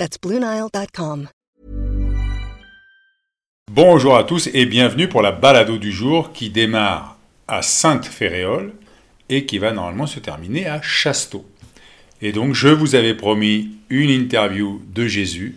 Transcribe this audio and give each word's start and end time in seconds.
That's 0.00 0.16
BlueNile.com. 0.18 1.28
Bonjour 3.70 4.16
à 4.16 4.24
tous 4.24 4.48
et 4.54 4.64
bienvenue 4.64 5.08
pour 5.10 5.20
la 5.20 5.30
balado 5.30 5.76
du 5.76 5.92
jour 5.92 6.32
qui 6.32 6.48
démarre 6.48 7.18
à 7.46 7.60
Sainte-Féréole 7.60 8.72
et 9.28 9.44
qui 9.44 9.58
va 9.58 9.72
normalement 9.72 10.06
se 10.06 10.18
terminer 10.18 10.66
à 10.66 10.80
Chasteau. 10.80 11.44
Et 12.22 12.32
donc, 12.32 12.54
je 12.54 12.68
vous 12.68 12.94
avais 12.94 13.12
promis 13.12 13.72
une 13.90 14.08
interview 14.08 14.80
de 14.88 15.06
Jésus. 15.06 15.56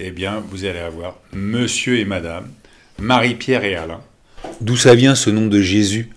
Eh 0.00 0.12
bien, 0.12 0.42
vous 0.48 0.64
allez 0.64 0.78
avoir 0.78 1.18
monsieur 1.34 1.98
et 1.98 2.06
madame, 2.06 2.50
Marie-Pierre 2.98 3.64
et 3.64 3.76
Alain. 3.76 4.00
D'où 4.62 4.78
ça 4.78 4.94
vient 4.94 5.14
ce 5.14 5.28
nom 5.28 5.46
de 5.46 5.60
Jésus? 5.60 6.08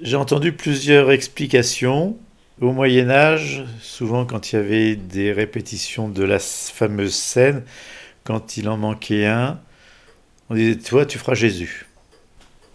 J'ai 0.00 0.16
entendu 0.16 0.52
plusieurs 0.52 1.10
explications. 1.10 2.16
Au 2.58 2.72
Moyen 2.72 3.10
Âge, 3.10 3.64
souvent 3.82 4.24
quand 4.24 4.50
il 4.50 4.56
y 4.56 4.58
avait 4.58 4.96
des 4.96 5.30
répétitions 5.30 6.08
de 6.08 6.24
la 6.24 6.38
fameuse 6.38 7.14
scène, 7.14 7.62
quand 8.24 8.56
il 8.56 8.70
en 8.70 8.78
manquait 8.78 9.26
un, 9.26 9.60
on 10.48 10.54
disait, 10.54 10.76
toi, 10.76 11.04
tu 11.04 11.18
feras 11.18 11.34
Jésus, 11.34 11.86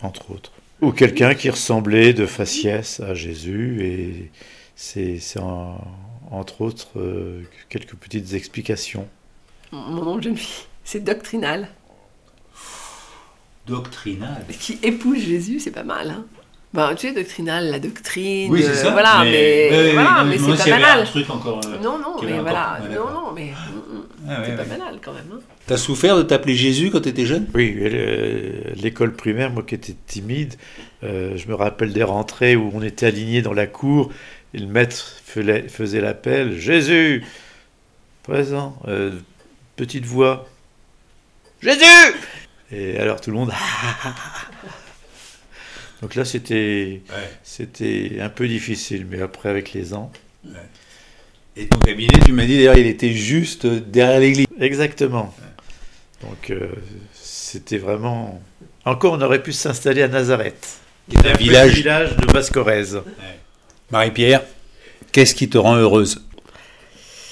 entre 0.04 0.30
autres. 0.30 0.52
Ou 0.82 0.92
quelqu'un 0.92 1.34
qui 1.34 1.50
ressemblait 1.50 2.14
de 2.14 2.28
faciès 2.28 3.00
à 3.00 3.16
Jésus, 3.16 3.84
et 3.84 4.32
c'est 4.76 5.20
entre 6.30 6.62
autres 6.62 7.00
euh, 7.00 7.42
quelques 7.70 7.96
petites 7.96 8.34
explications. 8.34 9.08
Mon 9.72 10.04
nom 10.04 10.16
de 10.18 10.24
jeune 10.24 10.38
fille, 10.38 10.66
c'est 10.84 11.04
doctrinal. 11.04 11.70
Doctrinal 13.66 14.46
Qui 14.60 14.78
épouse 14.84 15.20
Jésus, 15.20 15.60
c'est 15.60 15.72
pas 15.72 15.84
mal. 15.84 16.12
Hein 16.12 16.26
ben, 16.74 16.96
tu 16.96 17.08
sais, 17.08 17.14
doctrinal, 17.14 17.70
la 17.70 17.80
doctrine. 17.80 18.52
Oui, 18.52 18.64
c'est 18.64 18.76
ça. 18.76 18.92
Voilà, 18.92 19.24
mais, 19.24 19.68
mais, 19.72 19.92
voilà, 19.94 20.24
mais 20.24 20.38
c'est 20.38 20.70
pas 20.70 20.80
banal. 20.80 21.00
Un 21.02 21.04
truc 21.04 21.30
encore, 21.30 21.62
euh, 21.66 21.78
non, 21.84 21.98
non, 22.00 22.16
mais 22.22 22.40
voilà. 22.40 22.80
non, 22.90 23.10
non, 23.12 23.32
mais 23.36 23.52
ah, 24.28 24.42
c'est 24.44 24.52
ouais, 24.52 24.56
pas 24.56 24.64
ouais. 24.64 24.70
banal 24.70 25.00
quand 25.04 25.14
même. 25.14 25.24
Hein. 25.34 25.40
T'as 25.68 25.78
souffert 25.78 26.18
de 26.18 26.24
t'appeler 26.24 26.56
Jésus 26.56 26.90
quand 26.92 27.02
t'étais 27.02 27.26
jeune? 27.26 27.48
Oui, 27.54 27.78
l'école 28.76 29.14
primaire, 29.14 29.52
moi 29.52 29.64
qui 29.64 29.76
étais 29.76 29.96
timide, 30.08 30.56
euh, 31.04 31.36
je 31.36 31.48
me 31.48 31.56
rappelle 31.56 31.94
des 31.94 32.04
rentrées 32.04 32.56
où 32.56 32.72
on 32.74 32.82
était 32.82 33.06
alignés 33.06 33.42
dans 33.42 33.54
la 33.54 33.68
cour 33.68 34.12
et 34.54 34.60
le 34.60 34.68
maître 34.68 35.18
faisait, 35.26 35.68
faisait 35.68 36.02
l'appel 36.02 36.58
Jésus 36.60 37.24
Présent, 38.24 38.78
Euh, 38.88 39.12
petite 39.76 40.06
voix 40.06 40.48
Jésus 41.62 41.86
Et 42.72 42.98
alors 42.98 43.20
tout 43.20 43.32
le 43.32 43.38
monde 43.38 43.52
Donc 46.02 46.16
là 46.16 46.26
c'était 46.26 47.02
un 48.20 48.30
peu 48.30 48.48
difficile, 48.48 49.06
mais 49.10 49.22
après 49.22 49.50
avec 49.50 49.74
les 49.74 49.94
ans. 49.94 50.12
Et 51.58 51.68
ton 51.68 51.80
cabinet, 51.80 52.18
tu 52.26 52.32
m'as 52.32 52.46
dit 52.46 52.58
d'ailleurs, 52.58 52.78
il 52.78 52.88
était 52.88 53.12
juste 53.12 53.66
derrière 53.66 54.20
l'église. 54.20 54.48
Exactement. 54.60 55.34
Donc 56.22 56.50
euh, 56.50 56.70
c'était 57.14 57.78
vraiment. 57.78 58.42
Encore, 58.86 59.14
on 59.14 59.22
aurait 59.22 59.44
pu 59.44 59.52
s'installer 59.52 60.02
à 60.02 60.08
Nazareth. 60.08 60.80
Qui 61.10 61.18
est 61.18 61.28
un 61.28 61.34
petit 61.34 61.44
village. 61.44 61.74
village 61.74 62.18
de 62.18 62.26
Basse-Corrèze. 62.28 63.02
Marie-Pierre, 63.92 64.42
qu'est-ce 65.12 65.36
qui 65.36 65.50
te 65.50 65.58
rend 65.58 65.76
heureuse? 65.76 66.24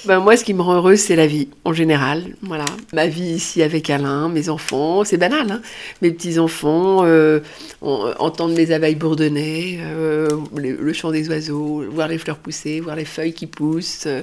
Ben, 0.06 0.18
moi, 0.20 0.36
ce 0.36 0.44
qui 0.44 0.54
me 0.54 0.62
rend 0.62 0.74
heureuse, 0.76 0.98
c'est 1.00 1.16
la 1.16 1.26
vie, 1.26 1.48
en 1.64 1.74
général. 1.74 2.34
Voilà. 2.42 2.64
Ma 2.94 3.06
vie 3.06 3.32
ici 3.32 3.62
avec 3.62 3.90
Alain, 3.90 4.28
mes 4.30 4.48
enfants, 4.48 5.04
c'est 5.04 5.18
banal, 5.18 5.50
hein. 5.50 5.60
Mes 6.00 6.10
petits-enfants, 6.10 7.04
euh, 7.04 7.40
on- 7.82 8.12
entendre 8.18 8.54
les 8.54 8.72
abeilles 8.72 8.94
bourdonner, 8.94 9.78
euh, 9.82 10.28
le, 10.56 10.92
chant 10.94 11.10
des 11.10 11.28
oiseaux, 11.28 11.84
voir 11.90 12.08
les 12.08 12.16
fleurs 12.16 12.38
pousser, 12.38 12.80
voir 12.80 12.96
les 12.96 13.04
feuilles 13.04 13.34
qui 13.34 13.46
poussent. 13.46 14.04
euh, 14.06 14.22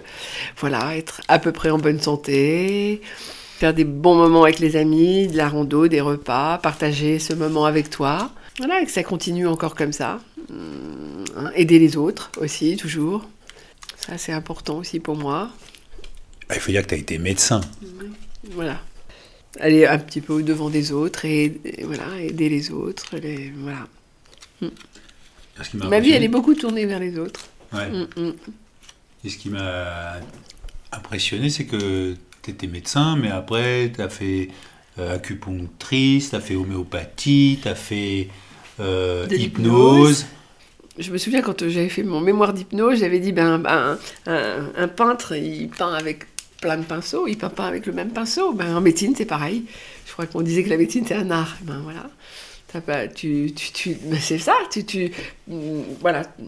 voilà, 0.60 0.96
être 0.98 1.22
à 1.28 1.38
peu 1.38 1.52
près 1.52 1.70
en 1.70 1.78
bonne 1.78 2.00
santé. 2.02 3.02
Faire 3.60 3.74
des 3.74 3.84
bons 3.86 4.16
moments 4.16 4.44
avec 4.44 4.60
les 4.60 4.76
amis, 4.78 5.28
de 5.28 5.38
la 5.38 5.48
rando, 5.50 5.88
des 5.88 6.02
repas, 6.02 6.58
partager 6.58 7.20
ce 7.20 7.34
moment 7.34 7.66
avec 7.66 7.90
toi. 7.92 8.32
Voilà, 8.58 8.82
et 8.82 8.86
que 8.86 8.92
ça 8.92 9.04
continue 9.04 9.48
encore 9.48 9.76
comme 9.76 9.94
ça. 9.94 10.20
Hum, 10.50 11.24
hein, 11.38 11.52
aider 11.56 11.78
les 11.78 11.98
autres 11.98 12.32
aussi, 12.42 12.78
toujours. 12.78 13.24
Ça, 13.98 14.18
c'est 14.18 14.32
important 14.32 14.78
aussi 14.78 15.00
pour 15.00 15.16
moi. 15.16 15.50
Bah, 16.50 16.56
Il 16.56 16.62
faut 16.62 16.72
dire 16.72 16.84
que 16.84 16.90
tu 16.90 16.96
as 16.96 16.98
été 16.98 17.18
médecin. 17.18 17.62
Voilà. 18.52 18.80
Aller 19.60 19.86
un 19.86 19.98
petit 19.98 20.22
peu 20.22 20.44
devant 20.44 20.70
des 20.70 20.92
autres 20.92 21.26
et, 21.26 21.60
et 21.66 21.84
voilà, 21.84 22.04
aider 22.22 22.50
les 22.50 22.72
autres. 22.72 23.18
les- 23.18 23.52
voilà. 23.58 23.88
Ce 24.62 25.70
qui 25.72 25.78
m'a 25.78 26.00
vie, 26.00 26.12
elle 26.12 26.24
est 26.24 26.28
beaucoup 26.28 26.54
tournée 26.54 26.86
vers 26.86 27.00
les 27.00 27.18
autres. 27.18 27.48
Ouais. 27.74 27.90
Mm, 27.90 28.08
mm. 28.16 28.34
Et 29.26 29.30
ce 29.30 29.38
qui 29.38 29.50
m'a 29.50 30.18
impressionné, 30.92 31.50
c'est 31.50 31.66
que 31.66 32.16
tu 32.44 32.52
étais 32.52 32.68
médecin, 32.68 33.16
mais 33.18 33.32
après, 33.32 33.92
tu 33.94 34.02
as 34.02 34.10
fait 34.10 34.50
euh, 35.00 35.16
acupunctrice, 35.16 36.30
tu 36.30 36.36
as 36.36 36.40
fait 36.40 36.56
homéopathie, 36.56 37.60
tu 37.62 37.68
as 37.68 37.76
fait 37.76 38.30
euh, 38.80 39.26
hypnose. 39.32 40.26
Je 41.00 41.12
me 41.12 41.18
souviens 41.18 41.42
quand 41.42 41.68
j'avais 41.68 41.90
fait 41.90 42.04
mon 42.04 42.22
mémoire 42.22 42.54
d'hypnose, 42.54 43.00
j'avais 43.00 43.20
dit 43.20 43.32
ben, 43.32 43.60
ben, 43.60 43.98
un, 44.28 44.72
un 44.76 44.88
peintre, 44.88 45.36
il 45.36 45.70
peint 45.70 45.94
avec 45.94 46.26
plein 46.62 46.78
de 46.78 46.84
pinceaux, 46.86 47.28
il 47.28 47.38
peint 47.38 47.50
pas 47.50 47.66
avec 47.68 47.86
le 47.86 47.94
même 47.94 48.10
pinceau. 48.10 48.54
Ben, 48.54 48.76
en 48.76 48.82
médecine, 48.82 49.14
c'est 49.16 49.26
pareil. 49.26 49.66
Je 50.06 50.12
crois 50.14 50.26
qu'on 50.26 50.42
disait 50.42 50.64
que 50.64 50.70
la 50.70 50.78
médecine, 50.78 51.06
c'est 51.08 51.16
un 51.16 51.30
art. 51.32 51.58
Ben 51.62 51.80
voilà. 51.84 52.10
Pas, 52.86 53.08
tu, 53.08 53.54
tu, 53.56 53.72
tu- 53.72 53.98
ben, 54.04 54.20
c'est 54.20 54.38
ça, 54.38 54.54
tu, 54.70 54.86
tu, 54.86 55.12
mm, 55.48 55.82
voilà, 56.00 56.22
mm, 56.38 56.46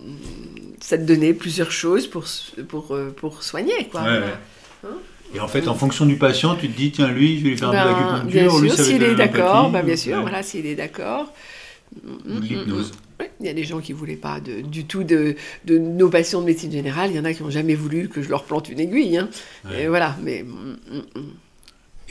ça 0.80 0.98
te 0.98 1.04
donnait 1.04 1.34
plusieurs 1.34 1.72
choses 1.72 2.06
pour, 2.08 2.26
pour, 2.68 2.94
euh, 2.94 3.10
pour 3.16 3.42
soigner, 3.42 3.88
quoi. 3.90 4.02
Ouais, 4.02 4.08
voilà. 4.20 4.26
ouais. 4.84 4.90
Et 5.34 5.40
en 5.40 5.48
fait, 5.48 5.68
en 5.68 5.76
fonction 5.76 6.06
du 6.06 6.18
patient, 6.18 6.56
tu 6.56 6.70
te 6.70 6.78
dis, 6.78 6.92
tiens, 6.92 7.08
lui, 7.08 7.40
je 7.40 7.44
vais 7.44 7.50
lui 7.52 7.58
faire 7.58 7.72
Ben, 7.72 7.84
de 8.24 8.30
bien 8.30 8.44
l'acupuncture, 8.44 8.52
sûr, 8.52 8.72
ça 8.78 8.84
va 8.84 8.90
s'il 8.90 9.04
est 9.04 9.16
d'accord, 9.16 9.72
ben, 9.72 9.82
bien 9.84 9.96
sûr, 9.96 10.16
ouais, 10.18 10.22
voilà, 10.22 10.44
s'il 10.44 10.66
est 10.68 10.76
d'accord. 10.76 11.34
ou 12.28 12.40
de 12.40 12.42
l'hypnose. 12.42 12.92
Oui, 13.20 13.26
il 13.42 13.46
y 13.46 13.50
a 13.50 13.54
des 13.54 13.64
gens 13.66 13.80
qui 13.80 13.92
voulaient 13.94 14.16
pas 14.16 14.40
de- 14.40 14.62
du 14.62 14.86
tout 14.86 15.04
de, 15.04 15.36
de 15.66 15.78
nos 15.78 16.10
patients 16.10 16.42
de 16.42 16.46
médecine 16.46 16.72
générale. 16.72 17.10
Il 17.12 17.18
y 17.18 17.20
en 17.20 17.26
a 17.26 17.34
qui 17.34 17.44
n'ont 17.44 17.50
jamais 17.50 17.76
voulu 17.76 18.08
que 18.10 18.22
je 18.22 18.30
leur 18.30 18.44
plante 18.46 18.70
une 18.70 18.80
aiguille. 18.80 19.18
hein. 19.18 19.30
Ouais. 19.66 19.84
Et 19.84 19.88
voilà, 19.88 20.16
mais 20.24 20.44
mm, 20.44 20.78
mm, 20.92 21.20
mm. 21.20 21.24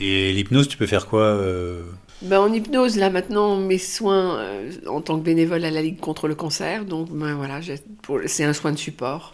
Et 0.01 0.31
l'hypnose, 0.33 0.67
tu 0.67 0.77
peux 0.77 0.87
faire 0.87 1.07
quoi 1.07 1.23
euh, 1.23 1.81
Ben, 2.21 2.39
en 2.39 2.53
hypnose, 2.53 2.95
là 2.95 3.09
maintenant, 3.09 3.57
mes 3.57 3.77
soins 3.79 4.37
euh, 4.39 4.71
en 4.87 5.01
tant 5.01 5.19
que 5.19 5.23
bénévole 5.25 5.65
à 5.65 5.71
la 5.71 5.81
Ligue 5.81 5.99
contre 5.99 6.27
le 6.27 6.35
cancer, 6.35 6.85
donc 6.85 7.09
ben, 7.11 7.33
voilà, 7.35 7.59
c'est 8.27 8.43
un 8.45 8.53
soin 8.53 8.71
de 8.71 8.77
support 8.77 9.33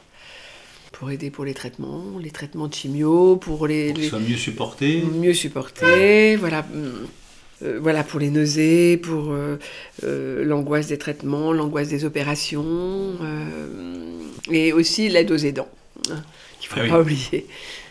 pour 0.92 1.12
aider 1.12 1.30
pour 1.30 1.44
les 1.44 1.54
traitements, 1.54 2.04
les 2.22 2.32
traitements 2.32 2.68
de 2.68 2.74
chimio, 2.74 3.36
pour 3.36 3.68
les, 3.68 3.92
pour 3.92 4.00
les- 4.18 4.26
mieux 4.30 4.38
supporté 4.38 5.02
mieux 5.02 5.34
supporter, 5.34 6.36
voilà, 6.38 6.66
euh, 7.64 7.80
voilà 7.82 8.04
pour 8.04 8.20
les 8.20 8.30
nausées, 8.30 8.98
pour 8.98 9.32
euh, 9.32 9.58
euh, 10.04 10.44
l'angoisse 10.44 10.88
des 10.88 10.98
traitements, 10.98 11.54
l'angoisse 11.54 11.88
des 11.88 12.06
opérations, 12.06 12.64
euh, 13.22 14.20
et 14.52 14.74
aussi 14.74 15.10
l'aide 15.10 15.32
aux 15.32 15.38
aidants, 15.38 15.70
hein, 16.12 16.22
qu'il 16.60 16.70
faut 16.70 16.76
Ah 16.80 16.84
oui. 16.84 16.90
pas 16.90 17.00
oublier. 17.02 17.48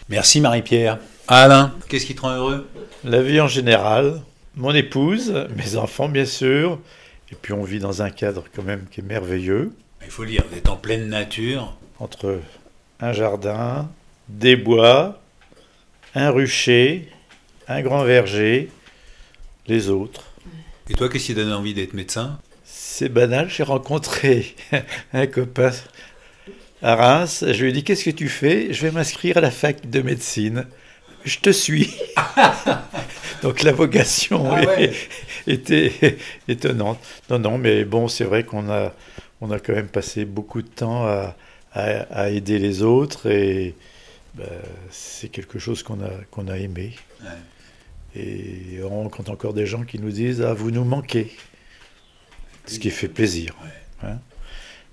Merci 0.09 0.41
Marie-Pierre. 0.41 0.99
Alain, 1.29 1.73
qu'est-ce 1.89 2.05
qui 2.07 2.15
te 2.15 2.21
rend 2.21 2.35
heureux? 2.37 2.69
La 3.05 3.23
vie 3.23 3.41
en 3.41 3.49
général, 3.49 4.21
mon 4.57 4.75
épouse, 4.75 5.47
mes 5.57 5.77
enfants 5.77 6.09
bien 6.09 6.27
sûr, 6.27 6.79
et 7.33 7.35
puis 7.41 7.53
on 7.55 7.65
vit 7.65 7.79
dans 7.79 8.03
un 8.03 8.11
cadre 8.11 8.45
quand 8.55 8.63
même 8.63 8.85
qui 8.91 9.01
est 9.01 9.05
merveilleux, 9.05 9.73
Il 10.05 10.11
faut 10.11 10.25
le 10.25 10.29
dire, 10.31 10.45
vous 10.51 10.59
êtes 10.59 10.69
en 10.69 10.77
pleine 10.77 11.09
nature. 11.09 11.75
entre 11.99 12.39
un 13.01 13.13
jardin, 13.15 13.89
des 14.29 14.57
bois, 14.57 15.21
un 16.15 16.31
rucher, 16.31 17.09
un 17.69 17.81
grand 17.83 18.05
verger, 18.05 18.69
les 19.67 19.89
autres. 19.91 20.25
Et 20.91 20.95
toi, 20.95 21.09
qu'est-ce 21.09 21.27
qui 21.27 21.35
donne 21.35 21.53
envie 21.53 21.75
d'être 21.75 21.95
médecin? 21.95 22.39
C'est 22.65 23.09
banal, 23.09 23.49
j'ai 23.49 23.63
rencontré 23.63 24.55
un 25.13 25.27
copain 25.27 25.71
à 26.83 26.95
Reims, 26.97 27.45
je 27.49 27.63
lui 27.63 27.71
ai 27.71 27.73
dit 27.73 27.83
qu'est-ce 27.85 28.05
que 28.05 28.11
tu 28.11 28.29
fais? 28.29 28.73
Je 28.73 28.83
vais 28.83 28.91
m'inscrire 28.91 29.39
à 29.39 29.41
la 29.41 29.51
fac 29.51 29.89
de 29.89 30.01
médecine. 30.03 30.67
Je 31.25 31.39
te 31.39 31.51
suis. 31.51 31.95
Donc 33.43 33.63
la 33.63 33.73
vocation 33.73 34.51
Ah 34.55 34.61
ouais. 34.67 34.93
était 35.47 36.19
étonnante. 36.49 36.99
Non, 37.31 37.39
non, 37.39 37.59
mais 37.59 37.85
bon, 37.85 38.09
c'est 38.09 38.25
vrai 38.25 38.45
qu'on 38.45 38.71
a, 38.71 38.93
on 39.41 39.51
a 39.51 39.59
quand 39.59 39.73
même 39.73 39.89
passé 39.89 40.25
beaucoup 40.27 40.61
de 40.63 40.69
temps 40.69 41.07
à, 41.07 41.35
à- 41.73 42.03
à 42.13 42.29
aider 42.31 42.59
les 42.59 42.83
autres 42.83 43.31
et 43.31 43.75
ben, 44.35 44.45
c'est 44.91 45.29
quelque 45.29 45.59
chose 45.59 45.83
qu'on 45.83 46.03
a, 46.03 46.11
qu'on 46.31 46.49
a 46.49 46.59
aimé. 46.59 46.93
Ouais. 47.23 47.29
Et 48.17 48.81
on 48.83 49.03
rencontre 49.03 49.31
encore 49.31 49.55
des 49.55 49.67
gens 49.67 49.83
qui 49.85 49.99
nous 49.99 50.11
disent 50.11 50.43
Ah, 50.43 50.55
vous 50.55 50.71
nous 50.71 50.85
manquez. 50.85 51.33
Ce 52.67 52.79
qui 52.79 52.91
fait 52.91 53.09
plaisir. 53.09 53.55
hein. 54.03 54.19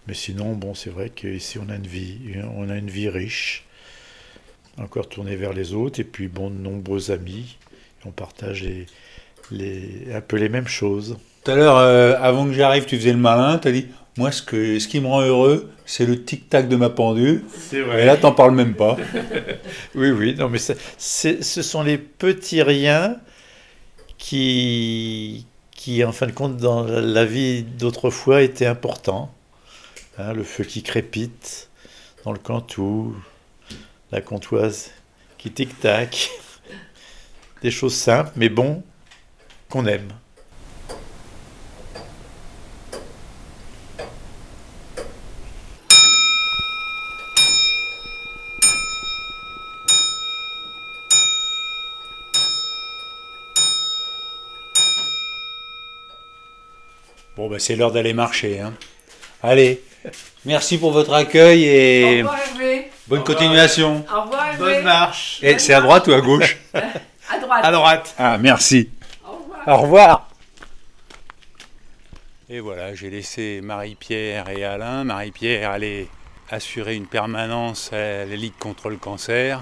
Mais 0.08 0.14
sinon, 0.14 0.54
bon, 0.54 0.74
c'est 0.74 0.90
vrai 0.90 1.10
qu'ici, 1.10 1.60
on 1.60 1.70
a 1.70 1.76
une 1.76 1.88
vie, 1.88 2.18
on 2.58 2.70
a 2.70 2.76
une 2.76 2.90
vie 2.90 3.08
riche, 3.08 3.64
encore 4.78 5.08
tournée 5.08 5.36
vers 5.36 5.54
les 5.54 5.74
autres, 5.74 6.00
et 6.00 6.04
puis, 6.04 6.28
bon, 6.28 6.50
de 6.50 6.56
nombreux 6.58 7.12
amis. 7.12 7.58
On 8.04 8.10
partage 8.12 8.64
les, 8.64 8.88
les, 9.52 10.12
un 10.14 10.22
peu 10.22 10.38
les 10.38 10.50
mêmes 10.50 10.68
choses. 10.68 11.18
Tout 11.44 11.52
à 11.52 11.56
l'heure, 11.56 11.78
euh, 11.78 12.16
avant 12.20 12.46
que 12.48 12.54
j'arrive, 12.54 12.86
tu 12.86 12.98
faisais 12.98 13.12
le 13.12 13.20
malin, 13.20 13.60
tu 13.60 13.68
as 13.68 13.72
dit 13.72 13.88
Moi, 14.18 14.32
ce, 14.32 14.42
que, 14.42 14.78
ce 14.78 14.88
qui 14.88 15.00
me 15.00 15.08
rend 15.08 15.22
heureux, 15.22 15.72
c'est 15.86 16.06
le 16.06 16.24
tic-tac 16.24 16.68
de 16.68 16.76
ma 16.76 16.90
pendule. 16.90 17.44
C'est 17.58 17.78
Et 17.78 18.06
là, 18.06 18.18
t'en 18.18 18.34
parles 18.34 18.54
même 18.54 18.76
pas. 18.76 18.98
Oui, 19.96 20.10
oui, 20.12 20.36
non, 20.36 20.50
mais 20.50 20.60
ce 20.60 21.62
sont 21.62 21.84
les 21.84 21.98
petits 21.98 22.62
riens 22.62 23.18
qui, 24.18 25.46
qui, 25.72 26.04
en 26.04 26.12
fin 26.12 26.28
de 26.28 26.32
compte, 26.32 26.58
dans 26.58 26.84
la 26.84 27.26
vie 27.26 27.64
d'autrefois, 27.64 28.42
étaient 28.42 28.66
importants. 28.66 29.34
Hein, 30.18 30.34
le 30.34 30.44
feu 30.44 30.64
qui 30.64 30.84
crépite 30.84 31.70
dans 32.26 32.32
le 32.34 32.40
cantou, 32.40 33.16
la 34.12 34.22
comptoise 34.22 34.92
qui 35.38 35.52
tic-tac. 35.52 36.30
Des 37.62 37.72
choses 37.72 37.96
simples, 37.96 38.32
mais 38.36 38.50
bon, 38.50 38.84
qu'on 39.70 39.86
aime. 39.86 40.10
Bah, 57.52 57.60
c'est 57.60 57.76
l'heure 57.76 57.92
d'aller 57.92 58.14
marcher. 58.14 58.60
hein. 58.60 58.74
Allez, 59.44 59.82
merci 60.46 60.78
pour 60.78 60.92
votre 60.92 61.14
accueil 61.14 61.64
et 61.66 62.24
Au 62.24 62.28
revoir 62.28 62.40
Hervé. 62.54 62.90
bonne 63.08 63.24
continuation. 63.24 64.06
Au 64.14 64.22
revoir 64.22 64.48
Hervé. 64.54 64.82
marche 64.84 65.40
Et 65.44 65.58
c'est 65.60 65.74
à 65.74 65.82
droite 65.82 66.08
ou 66.08 66.14
à 66.14 66.22
gauche 66.22 66.58
À 66.74 67.40
droite. 67.40 67.66
À 67.66 67.72
droite 67.72 68.16
Ah, 68.18 68.38
merci. 68.38 68.90
Au 69.26 69.32
revoir. 69.38 69.68
Au 69.68 69.82
revoir. 69.82 70.28
Et 72.50 72.60
voilà, 72.60 72.94
j'ai 72.96 73.10
laissé 73.10 73.62
Marie-Pierre 73.64 74.50
et 74.50 74.64
Alain. 74.66 75.04
Marie-Pierre 75.06 75.72
allait 75.72 76.08
assurer 76.50 76.96
une 76.96 77.06
permanence 77.08 77.92
à 77.94 78.26
la 78.26 78.36
Ligue 78.36 78.58
contre 78.60 78.90
le 78.90 78.98
cancer. 78.98 79.62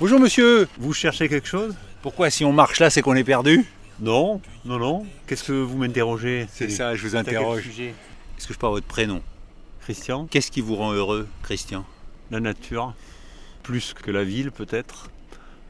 Bonjour 0.00 0.20
monsieur, 0.20 0.68
Vous 0.78 0.92
cherchez 0.92 1.28
quelque 1.28 1.48
chose? 1.48 1.74
Pourquoi 2.02 2.30
si 2.30 2.44
on 2.44 2.52
marche 2.52 2.78
là 2.78 2.90
c'est 2.90 3.02
qu'on 3.02 3.16
est 3.16 3.24
perdu? 3.24 3.64
Non, 4.00 4.40
non, 4.64 4.78
non. 4.78 5.06
Qu'est-ce 5.26 5.44
que 5.44 5.52
vous 5.52 5.76
m'interrogez 5.78 6.46
C'est 6.50 6.68
ça, 6.70 6.94
je 6.94 7.02
vous 7.06 7.16
interroge. 7.16 7.66
Est-ce 7.68 8.46
que 8.46 8.52
je 8.54 8.58
parle 8.58 8.74
votre 8.74 8.86
prénom 8.86 9.22
Christian, 9.80 10.26
Qu'est-ce 10.26 10.50
qui 10.50 10.60
vous 10.60 10.74
rend 10.76 10.92
heureux, 10.92 11.26
Christian 11.42 11.84
la 12.32 12.40
nature, 12.40 12.92
plus 13.62 13.94
que 13.94 14.10
la 14.10 14.24
ville 14.24 14.50
peut-être. 14.50 15.10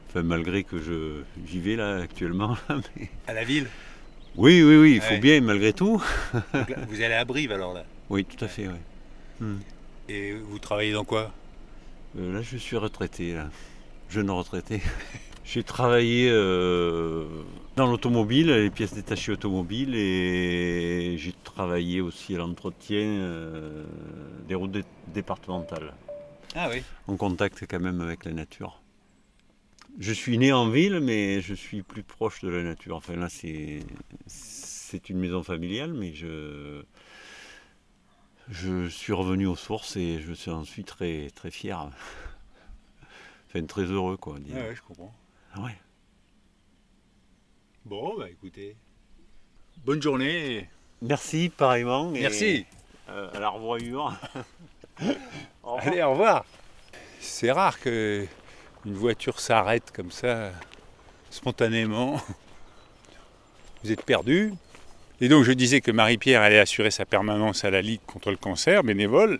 Enfin, 0.09 0.23
malgré 0.23 0.63
que 0.63 0.81
je 0.81 1.21
j'y 1.47 1.59
vais 1.59 1.75
là 1.75 1.97
actuellement. 1.97 2.57
mais- 2.97 3.09
À 3.27 3.33
la 3.33 3.43
ville 3.43 3.67
Oui, 4.35 4.63
oui, 4.63 4.75
oui, 4.77 4.93
il 4.95 5.01
faut 5.01 5.11
Ouais. 5.13 5.19
bien 5.19 5.39
malgré 5.41 5.71
tout. 5.71 6.01
Vous 6.33 7.01
allez 7.01 7.13
à 7.13 7.25
Brive 7.25 7.51
alors 7.51 7.75
là 7.75 7.85
Oui, 8.09 8.25
tout 8.25 8.43
à 8.43 8.47
fait, 8.47 8.67
oui. 8.67 9.47
Et 10.09 10.33
vous 10.33 10.57
travaillez 10.57 10.93
dans 10.93 11.05
quoi 11.05 11.31
Euh, 12.17 12.33
là, 12.33 12.41
je 12.41 12.57
suis 12.57 12.75
retraité, 12.77 13.33
là. 13.33 13.49
jeune 14.09 14.31
retraité. 14.31 14.81
J'ai 15.45 15.61
travaillé 15.63 16.27
euh, 16.31 17.23
dans 17.77 17.85
l'automobile, 17.85 18.47
les 18.47 18.71
pièces 18.71 18.93
détachées 18.95 19.31
automobiles, 19.31 19.93
et 19.95 21.15
j'ai 21.17 21.33
travaillé 21.43 22.01
aussi 22.01 22.33
à 22.33 22.39
l'entretien 22.39 22.97
euh, 22.99 23.85
des 24.47 24.55
routes 24.55 24.71
dé- 24.71 24.83
départementales. 25.13 25.93
Ah 26.55 26.69
oui. 26.71 26.81
en 27.07 27.15
contact 27.17 27.65
quand 27.69 27.79
même 27.79 28.01
avec 28.01 28.25
la 28.25 28.33
nature. 28.33 28.81
Je 29.99 30.11
suis 30.11 30.39
né 30.39 30.51
en 30.51 30.69
ville, 30.69 30.99
mais 31.01 31.39
je 31.41 31.53
suis 31.53 31.83
plus 31.83 32.01
proche 32.01 32.41
de 32.41 32.49
la 32.49 32.63
nature. 32.63 32.95
Enfin 32.95 33.15
là, 33.15 33.27
c'est 33.29 35.09
une 35.09 35.19
maison 35.19 35.43
familiale, 35.43 35.93
mais 35.93 36.13
je 36.13 36.83
je 38.49 38.87
suis 38.87 39.11
revenu 39.13 39.45
aux 39.45 39.55
sources 39.57 39.97
et 39.97 40.19
je 40.21 40.33
suis 40.33 40.49
en 40.51 40.63
suis 40.63 40.83
très 40.83 41.29
très 41.35 41.51
fier. 41.51 41.89
Enfin 43.49 43.65
très 43.65 43.83
heureux 43.83 44.17
quoi. 44.17 44.39
disons. 44.39 44.57
ouais, 44.57 44.75
je 44.75 44.81
comprends. 44.81 45.13
Ah 45.53 45.61
ouais. 45.61 45.77
Bon, 47.87 48.15
bah 48.17 48.29
écoutez. 48.29 48.75
Bonne 49.85 50.01
journée. 50.01 50.67
Merci 51.01 51.47
pareillement. 51.47 52.13
et, 52.13 52.19
Merci. 52.19 52.65
euh, 53.07 53.29
à 53.33 53.39
la 53.39 53.47
revoyure. 53.47 54.13
Au 55.63 55.75
revoir. 55.75 55.87
Allez, 55.87 56.03
au 56.03 56.11
revoir. 56.11 56.45
C'est 57.21 57.49
rare 57.49 57.79
que 57.79 58.25
une 58.85 58.93
voiture 58.93 59.39
s'arrête 59.39 59.93
comme 59.95 60.11
ça, 60.11 60.51
spontanément. 61.29 62.21
Vous 63.83 63.91
êtes 63.93 64.03
perdu. 64.03 64.51
Et 65.21 65.29
donc 65.29 65.45
je 65.45 65.53
disais 65.53 65.79
que 65.79 65.91
Marie-Pierre 65.91 66.41
allait 66.41 66.59
assurer 66.59 66.91
sa 66.91 67.05
permanence 67.05 67.63
à 67.63 67.69
la 67.69 67.81
Ligue 67.81 68.01
contre 68.05 68.31
le 68.31 68.37
cancer, 68.37 68.83
bénévole, 68.83 69.39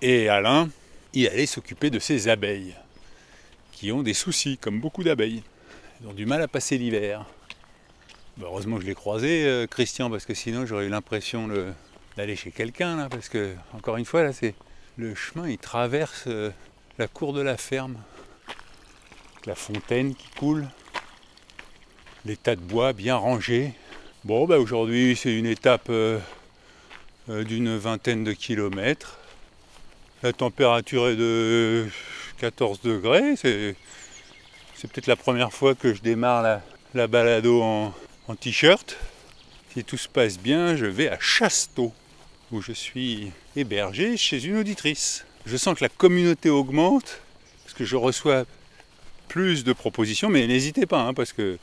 et 0.00 0.30
Alain, 0.30 0.70
il 1.12 1.28
allait 1.28 1.44
s'occuper 1.44 1.90
de 1.90 1.98
ses 1.98 2.28
abeilles, 2.28 2.74
qui 3.72 3.92
ont 3.92 4.02
des 4.02 4.14
soucis, 4.14 4.56
comme 4.56 4.80
beaucoup 4.80 5.04
d'abeilles. 5.04 5.42
Ils 6.00 6.08
ont 6.08 6.14
du 6.14 6.24
mal 6.24 6.40
à 6.40 6.48
passer 6.48 6.78
l'hiver. 6.78 7.26
Bah, 8.36 8.46
heureusement 8.48 8.76
que 8.76 8.82
je 8.82 8.88
l'ai 8.88 8.96
croisé, 8.96 9.44
euh, 9.44 9.68
Christian, 9.68 10.10
parce 10.10 10.26
que 10.26 10.34
sinon 10.34 10.66
j'aurais 10.66 10.86
eu 10.86 10.88
l'impression 10.88 11.48
d'aller 12.16 12.34
chez 12.34 12.50
quelqu'un, 12.50 12.96
là, 12.96 13.08
parce 13.08 13.28
que, 13.28 13.54
encore 13.74 13.96
une 13.96 14.04
fois, 14.04 14.24
là, 14.24 14.32
c'est 14.32 14.56
le 14.96 15.14
chemin, 15.14 15.48
il 15.48 15.58
traverse 15.58 16.24
euh, 16.26 16.50
la 16.98 17.06
cour 17.06 17.32
de 17.32 17.40
la 17.40 17.56
ferme. 17.56 17.96
La 19.46 19.54
fontaine 19.54 20.16
qui 20.16 20.28
coule. 20.30 20.66
Les 22.24 22.36
tas 22.36 22.56
de 22.56 22.60
bois 22.60 22.92
bien 22.92 23.14
rangés. 23.14 23.72
Bon, 24.24 24.46
bah 24.46 24.58
aujourd'hui, 24.58 25.14
c'est 25.14 25.36
une 25.36 25.46
étape 25.46 25.86
euh, 25.90 26.18
d'une 27.28 27.76
vingtaine 27.76 28.24
de 28.24 28.32
kilomètres. 28.32 29.18
La 30.24 30.32
température 30.32 31.08
est 31.08 31.16
de 31.16 31.86
14 32.38 32.80
degrés. 32.80 33.36
C'est, 33.36 33.76
c'est 34.74 34.90
peut-être 34.90 35.06
la 35.06 35.16
première 35.16 35.52
fois 35.52 35.76
que 35.76 35.94
je 35.94 36.00
démarre 36.00 36.42
la, 36.42 36.62
la 36.94 37.06
balado 37.06 37.62
en, 37.62 37.94
en 38.28 38.36
t-shirt. 38.36 38.96
Si 39.72 39.84
tout 39.84 39.96
se 39.96 40.08
passe 40.08 40.38
bien, 40.38 40.76
je 40.76 40.86
vais 40.86 41.08
à 41.08 41.18
Chasteau 41.20 41.92
où 42.52 42.60
je 42.60 42.72
suis 42.72 43.32
hébergé 43.56 44.16
chez 44.16 44.44
une 44.44 44.58
auditrice. 44.58 45.24
Je 45.46 45.56
sens 45.56 45.76
que 45.76 45.84
la 45.84 45.88
communauté 45.88 46.48
augmente, 46.48 47.20
parce 47.64 47.74
que 47.74 47.84
je 47.84 47.96
reçois 47.96 48.44
plus 49.28 49.64
de 49.64 49.72
propositions, 49.72 50.28
mais 50.28 50.46
n'hésitez 50.46 50.86
pas, 50.86 51.00
hein, 51.00 51.14
parce 51.14 51.32
que 51.32 51.58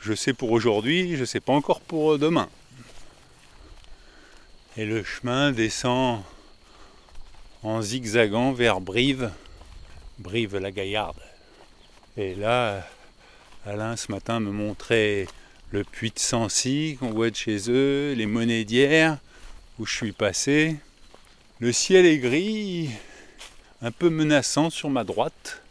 je 0.00 0.12
sais 0.12 0.32
pour 0.32 0.50
aujourd'hui, 0.52 1.16
je 1.16 1.20
ne 1.20 1.26
sais 1.26 1.40
pas 1.40 1.52
encore 1.52 1.80
pour 1.80 2.18
demain. 2.18 2.48
Et 4.76 4.84
le 4.84 5.02
chemin 5.02 5.52
descend 5.52 6.22
en 7.62 7.82
zigzagant 7.82 8.52
vers 8.52 8.80
Brive, 8.80 9.30
Brive-la-Gaillarde. 10.18 11.20
Et 12.16 12.34
là, 12.34 12.86
Alain 13.66 13.96
ce 13.96 14.10
matin 14.12 14.40
me 14.40 14.50
montrait 14.50 15.26
le 15.72 15.84
puits 15.84 16.10
de 16.10 16.18
Sancy 16.18 16.96
qu'on 16.98 17.10
voit 17.10 17.30
de 17.30 17.36
chez 17.36 17.70
eux, 17.70 18.12
les 18.16 18.26
monnaies 18.26 18.64
d'hier 18.64 19.18
où 19.78 19.86
je 19.86 19.94
suis 19.94 20.12
passé. 20.12 20.76
Le 21.60 21.72
ciel 21.72 22.06
est 22.06 22.18
gris, 22.18 22.90
un 23.80 23.92
peu 23.92 24.10
menaçant 24.10 24.70
sur 24.70 24.90
ma 24.90 25.04
droite. 25.04 25.62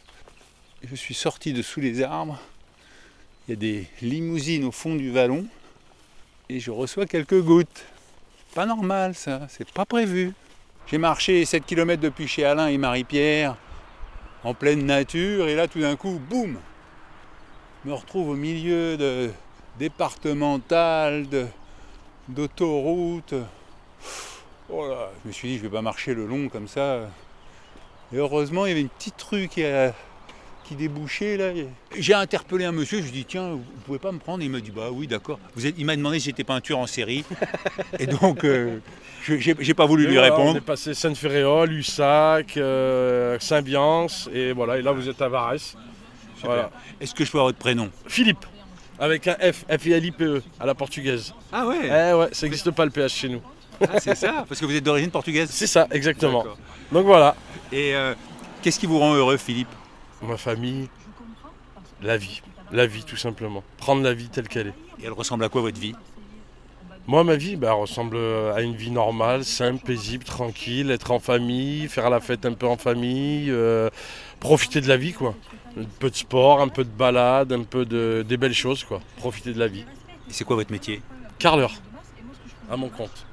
Je 0.82 0.94
suis 0.94 1.14
sorti 1.14 1.52
de 1.52 1.60
sous 1.60 1.80
les 1.80 2.02
arbres. 2.02 2.40
Il 3.46 3.50
y 3.50 3.52
a 3.54 3.56
des 3.56 3.86
limousines 4.00 4.64
au 4.64 4.72
fond 4.72 4.94
du 4.94 5.10
vallon 5.10 5.46
et 6.48 6.60
je 6.60 6.70
reçois 6.70 7.04
quelques 7.04 7.40
gouttes. 7.40 7.84
Pas 8.54 8.64
normal 8.64 9.14
ça, 9.14 9.46
c'est 9.50 9.70
pas 9.70 9.84
prévu. 9.84 10.32
J'ai 10.86 10.98
marché 10.98 11.44
7 11.44 11.66
km 11.66 12.00
depuis 12.00 12.26
chez 12.26 12.44
Alain 12.44 12.68
et 12.68 12.78
Marie-Pierre 12.78 13.56
en 14.44 14.54
pleine 14.54 14.86
nature 14.86 15.46
et 15.48 15.54
là 15.54 15.68
tout 15.68 15.80
d'un 15.80 15.96
coup, 15.96 16.18
boum, 16.18 16.58
me 17.84 17.92
retrouve 17.92 18.30
au 18.30 18.34
milieu 18.34 18.96
de 18.96 19.30
départemental, 19.80 21.28
de- 21.28 21.46
d'autoroute. 22.28 23.34
Oh 24.68 24.86
là, 24.86 25.10
je 25.24 25.28
me 25.28 25.32
suis 25.32 25.48
dit, 25.48 25.56
je 25.56 25.62
vais 25.62 25.68
pas 25.68 25.82
marcher 25.82 26.14
le 26.14 26.26
long 26.26 26.48
comme 26.48 26.68
ça. 26.68 27.08
Et 28.12 28.16
heureusement, 28.18 28.66
il 28.66 28.68
y 28.68 28.72
avait 28.72 28.80
une 28.82 28.88
petite 28.90 29.20
rue 29.22 29.48
qui, 29.48 29.64
a- 29.64 29.94
qui 30.64 30.74
débouchait 30.74 31.36
là. 31.38 31.50
J'ai 31.96 32.12
interpellé 32.14 32.66
un 32.66 32.72
monsieur, 32.72 32.98
je 32.98 33.04
lui 33.04 33.08
ai 33.08 33.12
dit, 33.12 33.24
tiens, 33.24 33.52
vous 33.52 33.62
pouvez 33.86 33.98
pas 33.98 34.12
me 34.12 34.18
prendre? 34.18 34.44
Il 34.44 34.50
m'a 34.50 34.60
dit, 34.60 34.70
bah 34.70 34.90
oui, 34.92 35.06
d'accord. 35.06 35.38
Vous 35.56 35.66
êtes- 35.66 35.74
Il 35.78 35.86
m'a 35.86 35.96
demandé 35.96 36.20
si 36.20 36.26
j'étais 36.26 36.44
tueur 36.60 36.78
en 36.78 36.86
série. 36.86 37.24
Et 37.98 38.06
donc, 38.06 38.44
euh, 38.44 38.78
je- 39.22 39.36
j'ai 39.38 39.74
pas 39.74 39.86
voulu 39.86 40.04
Et 40.04 40.08
lui 40.08 40.14
voilà, 40.16 40.32
On 40.34 40.36
répondre. 40.36 40.58
est 40.58 40.60
passé 40.60 40.92
Sainte-Féréole, 40.94 41.70
Lussac, 41.70 42.56
euh, 42.58 43.38
Saint-Biance, 43.40 44.28
et 44.32 44.52
voilà, 44.52 44.78
et 44.78 44.82
là 44.82 44.92
vous 44.92 45.08
êtes 45.08 45.20
à 45.22 45.28
Varès. 45.28 45.74
Voilà. 46.42 46.70
Est-ce 47.00 47.14
que 47.14 47.24
je 47.24 47.30
peux 47.30 47.38
avoir 47.38 47.48
votre 47.48 47.58
prénom? 47.58 47.90
Philippe, 48.06 48.46
avec 49.00 49.26
un 49.26 49.34
F, 49.34 49.64
F-I-L-I-P-E, 49.68 50.42
à 50.60 50.66
la 50.66 50.74
portugaise. 50.74 51.34
Ah 51.52 51.66
ouais, 51.66 51.86
Eh 51.86 52.14
ouais, 52.14 52.28
ça 52.32 52.46
n'existe 52.46 52.70
pas 52.70 52.84
le 52.84 52.90
PH 52.90 53.12
chez 53.12 53.28
nous. 53.30 53.40
c'est 53.98 54.14
ça, 54.14 54.44
parce 54.46 54.60
que 54.60 54.66
vous 54.66 54.74
êtes 54.76 54.84
d'origine 54.84 55.10
portugaise. 55.10 55.48
C'est 55.50 55.66
ça, 55.66 55.86
exactement. 55.90 56.44
Donc 56.92 57.06
voilà, 57.06 57.34
Et 57.72 57.94
euh, 57.94 58.14
qu'est-ce 58.62 58.78
qui 58.78 58.86
vous 58.86 58.98
rend 58.98 59.14
heureux, 59.14 59.36
Philippe? 59.38 59.68
Ma 60.22 60.36
famille, 60.36 60.88
la 62.02 62.16
vie. 62.18 62.42
La 62.72 62.86
vie, 62.86 63.02
tout 63.04 63.16
simplement. 63.16 63.64
Prendre 63.78 64.02
la 64.02 64.12
vie 64.12 64.28
telle 64.28 64.46
qu'elle 64.48 64.68
est. 64.68 64.74
Et 65.02 65.06
elle 65.06 65.12
ressemble 65.12 65.42
à 65.44 65.48
quoi 65.48 65.62
votre 65.62 65.80
vie? 65.80 65.94
Moi, 67.10 67.24
ma 67.24 67.34
vie, 67.34 67.56
bah, 67.56 67.72
ressemble 67.72 68.16
à 68.54 68.60
une 68.60 68.76
vie 68.76 68.92
normale, 68.92 69.44
simple, 69.44 69.82
paisible, 69.84 70.22
tranquille, 70.22 70.92
être 70.92 71.10
en 71.10 71.18
famille, 71.18 71.88
faire 71.88 72.08
la 72.08 72.20
fête 72.20 72.46
un 72.46 72.52
peu 72.52 72.68
en 72.68 72.76
famille, 72.76 73.50
euh, 73.50 73.90
profiter 74.38 74.80
de 74.80 74.86
la 74.86 74.96
vie, 74.96 75.12
quoi. 75.12 75.34
Un 75.76 75.86
peu 75.98 76.08
de 76.08 76.14
sport, 76.14 76.60
un 76.60 76.68
peu 76.68 76.84
de 76.84 76.88
balade, 76.88 77.52
un 77.52 77.64
peu 77.64 77.84
de, 77.84 78.24
des 78.24 78.36
belles 78.36 78.54
choses, 78.54 78.84
quoi. 78.84 79.00
Profiter 79.16 79.52
de 79.52 79.58
la 79.58 79.66
vie. 79.66 79.84
Et 80.28 80.32
c'est 80.32 80.44
quoi 80.44 80.54
votre 80.54 80.70
métier? 80.70 81.02
Carleur, 81.40 81.72
à 82.70 82.76
mon 82.76 82.88
compte. 82.88 83.26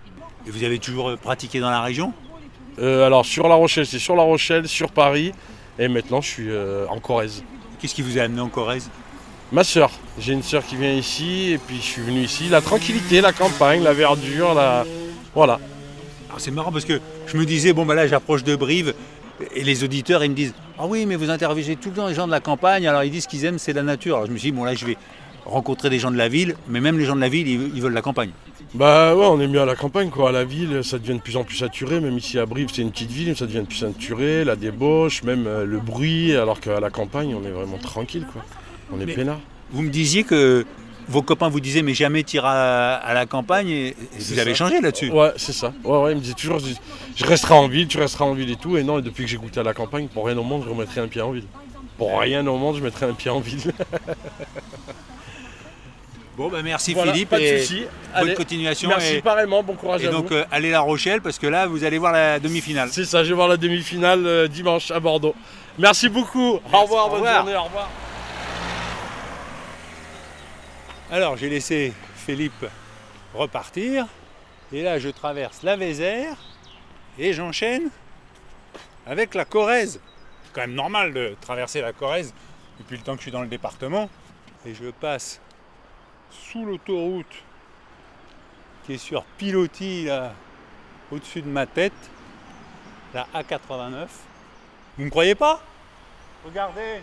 Et 0.48 0.50
vous 0.50 0.64
avez 0.64 0.80
toujours 0.80 1.10
euh, 1.10 1.16
pratiqué 1.16 1.60
dans 1.60 1.70
la 1.70 1.84
région? 1.84 2.14
Euh, 2.80 3.06
alors, 3.06 3.28
sur 3.28 3.48
La 3.48 3.54
Rochelle, 3.54 3.86
c'est 3.86 4.00
sur 4.00 4.16
La 4.16 4.24
Rochelle, 4.24 4.68
sur 4.68 4.90
Paris, 4.90 5.34
et 5.78 5.88
maintenant, 5.88 6.20
je 6.20 6.28
suis 6.28 6.50
euh, 6.50 6.88
en 6.88 7.00
Corrèze. 7.00 7.44
Qu'est-ce 7.80 7.94
qui 7.94 8.02
vous 8.02 8.18
a 8.18 8.24
amené 8.24 8.42
en 8.42 8.50
Corrèze? 8.50 8.90
Ma 9.54 9.64
sœur, 9.64 9.92
j'ai 10.20 10.34
une 10.34 10.44
sœur 10.44 10.66
qui 10.66 10.76
vient 10.76 10.94
ici, 10.94 11.52
et 11.54 11.58
puis 11.58 11.78
je 11.78 11.82
suis 11.82 12.02
venu 12.02 12.20
ici. 12.20 12.50
La 12.50 12.60
tranquillité, 12.60 13.22
la 13.22 13.32
campagne, 13.32 13.82
la 13.82 13.94
verdure, 13.94 14.54
la... 14.54 14.86
Voilà. 15.34 15.60
Alors 16.28 16.42
c'est 16.42 16.52
marrant 16.52 16.72
parce 16.72 16.84
que 16.84 17.00
je 17.28 17.38
me 17.38 17.46
disais, 17.46 17.72
bon 17.72 17.86
bah 17.86 17.96
là 17.96 18.08
j'approche 18.08 18.44
de 18.44 18.56
Brive, 18.58 18.94
et 19.56 19.64
les 19.64 19.86
auditeurs 19.86 20.22
ils 20.24 20.32
me 20.32 20.36
disent, 20.36 20.54
ah 20.78 20.86
oui 20.86 21.06
mais 21.06 21.16
vous 21.16 21.30
interrogez 21.30 21.78
tout 21.78 21.90
le 21.90 21.96
temps 21.96 22.08
les 22.08 22.14
gens 22.14 22.28
de 22.28 22.32
la 22.32 22.42
campagne, 22.42 22.88
alors 22.88 23.04
ils 23.04 23.12
disent 23.12 23.28
qu'ils 23.28 23.46
aiment 23.46 23.58
c'est 23.58 23.72
la 23.72 23.84
nature. 23.84 24.16
Alors 24.18 24.28
je 24.28 24.34
me 24.34 24.38
suis 24.38 24.52
dit, 24.52 24.58
bon 24.58 24.66
là 24.66 24.76
je 24.76 24.86
vais 24.86 24.98
rencontrer 25.46 25.90
des 25.90 26.00
gens 26.00 26.12
de 26.12 26.18
la 26.18 26.28
ville, 26.28 26.56
mais 26.68 26.82
même 26.82 27.00
les 27.00 27.06
gens 27.06 27.16
de 27.16 27.22
la 27.22 27.30
ville 27.30 27.48
ils, 27.48 27.72
ils 27.74 27.82
veulent 27.82 27.94
la 27.94 28.02
campagne. 28.02 28.32
Bah 28.74 29.16
ouais, 29.16 29.26
on 29.26 29.40
est 29.40 29.48
mieux 29.48 29.62
à 29.62 29.66
la 29.66 29.76
campagne 29.76 30.10
quoi. 30.10 30.30
À 30.30 30.32
la 30.34 30.44
ville, 30.44 30.82
ça 30.84 31.00
devient 31.00 31.14
de 31.14 31.22
plus 31.22 31.38
en 31.38 31.46
plus 31.46 31.56
saturé. 31.56 32.02
Même 32.02 32.18
ici 32.18 32.38
à 32.38 32.46
Brive, 32.46 32.68
c'est 32.74 32.82
une 32.82 32.92
petite 32.92 33.12
ville, 33.12 33.34
ça 33.38 33.46
devient 33.46 33.62
de 33.62 33.68
plus 33.68 33.78
saturé. 33.78 34.44
La 34.44 34.58
débauche, 34.58 35.24
même 35.24 35.48
euh, 35.48 35.66
le 35.66 35.80
bruit. 35.80 36.36
Alors 36.36 36.60
qu'à 36.60 36.82
la 36.82 36.90
campagne, 36.90 37.34
on 37.34 37.48
est 37.48 37.52
vraiment 37.52 37.78
tranquille 37.78 38.26
quoi. 38.34 38.44
On 38.92 39.00
est 39.00 39.06
peinard. 39.14 39.40
Vous 39.72 39.82
me 39.82 39.90
disiez 39.90 40.24
que 40.24 40.66
vos 41.10 41.22
copains 41.22 41.50
vous 41.50 41.60
disaient 41.60 41.82
mais 41.82 41.94
jamais 41.94 42.24
t'iras 42.24 42.54
à, 42.54 42.96
à 42.96 43.14
la 43.14 43.26
campagne 43.26 43.70
et, 43.70 43.96
vous 44.20 44.40
avez 44.40 44.56
changé 44.56 44.80
là-dessus. 44.82 45.10
Ouais, 45.12 45.32
c'est 45.38 45.54
ça. 45.54 45.74
Ouais, 45.84 45.98
ouais, 46.00 46.12
il 46.12 46.16
me 46.16 46.22
disait 46.22 46.34
toujours, 46.34 46.60
je, 46.60 47.26
resterai 47.26 47.54
en 47.54 47.68
ville, 47.68 47.88
tu 47.88 47.98
resteras 47.98 48.26
en 48.26 48.34
ville 48.34 48.52
et 48.52 48.56
tout. 48.56 48.78
Et 48.78 48.84
non, 48.84 49.00
et 49.00 49.02
depuis 49.02 49.24
que 49.26 49.30
j'ai 49.30 49.38
goûté 49.38 49.60
à 49.60 49.64
la 49.64 49.74
campagne, 49.74 50.08
pour 50.08 50.26
rien 50.26 50.38
au 50.38 50.44
monde, 50.44 50.64
je 50.66 50.70
remettrai 50.70 51.02
un 51.02 51.08
pied 51.08 51.22
en 51.22 51.32
ville. 51.32 51.46
Pour 51.98 52.20
rien 52.20 52.46
au 52.46 52.58
monde, 52.58 52.78
je 52.78 52.84
mettrai 52.84 53.06
un 53.08 53.14
pied 53.14 53.32
en 53.32 53.40
ville. 53.40 53.74
Bon 56.38 56.50
bah 56.50 56.62
merci 56.64 56.94
Voilà, 56.94 57.14
Philippe 57.14 57.30
pas 57.30 57.40
de 57.40 57.44
et 57.46 57.60
soucis. 57.62 57.80
bonne 57.80 57.90
Allez, 58.14 58.34
continuation 58.36 58.90
merci 58.90 59.16
et, 59.16 59.22
pareillement, 59.24 59.64
bon 59.64 59.74
courage 59.74 60.04
et 60.04 60.08
à 60.08 60.12
donc 60.12 60.28
vous. 60.30 60.36
euh, 60.36 60.46
allez 60.52 60.70
La 60.70 60.82
Rochelle 60.82 61.20
parce 61.20 61.40
que 61.40 61.48
là 61.48 61.66
vous 61.66 61.84
allez 61.84 61.98
voir 61.98 62.12
la 62.14 62.40
demi-finale. 62.40 62.90
C'est 62.92 63.06
ça, 63.06 63.24
je 63.24 63.30
vais 63.30 63.36
voir 63.36 63.48
la 63.48 63.58
demi-finale 63.58 64.24
euh, 64.28 64.48
dimanche 64.48 64.92
à 64.92 65.00
Bordeaux. 65.00 65.34
Merci 65.80 66.10
beaucoup. 66.10 66.60
au 66.72 66.82
revoir, 66.82 67.08
au 67.08 67.10
bonne 67.10 67.20
revoir. 67.22 67.38
journée, 67.38 67.56
au 67.56 67.64
revoir. 67.64 67.90
Alors 71.10 71.38
j'ai 71.38 71.48
laissé 71.48 71.94
Philippe 72.16 72.66
repartir 73.34 74.08
et 74.74 74.84
là 74.84 75.00
je 75.00 75.08
traverse 75.08 75.64
la 75.64 75.78
Vézère 75.78 76.36
et 77.18 77.32
j'enchaîne 77.32 77.90
avec 79.06 79.34
la 79.34 79.46
Corrèze. 79.46 80.02
C'est 80.44 80.54
quand 80.54 80.62
même 80.62 80.74
normal 80.74 81.14
de 81.14 81.38
traverser 81.40 81.80
la 81.80 81.94
Corrèze 81.94 82.34
depuis 82.78 82.98
le 82.98 83.04
temps 83.04 83.14
que 83.14 83.20
je 83.20 83.24
suis 83.24 83.32
dans 83.32 83.42
le 83.42 83.48
département 83.48 84.10
et 84.66 84.74
je 84.74 84.90
passe 84.90 85.40
sous 86.30 86.66
l'autoroute 86.66 87.44
qui 88.86 88.96
est 88.96 88.98
sur 88.98 89.24
pilotis 89.24 90.06
là 90.06 90.34
au-dessus 91.10 91.42
de 91.42 91.48
ma 91.48 91.66
tête, 91.66 91.94
la 93.14 93.26
A89. 93.34 94.08
Vous 94.98 95.06
me 95.06 95.10
croyez 95.10 95.36
pas? 95.36 95.62
Regardez 96.44 97.02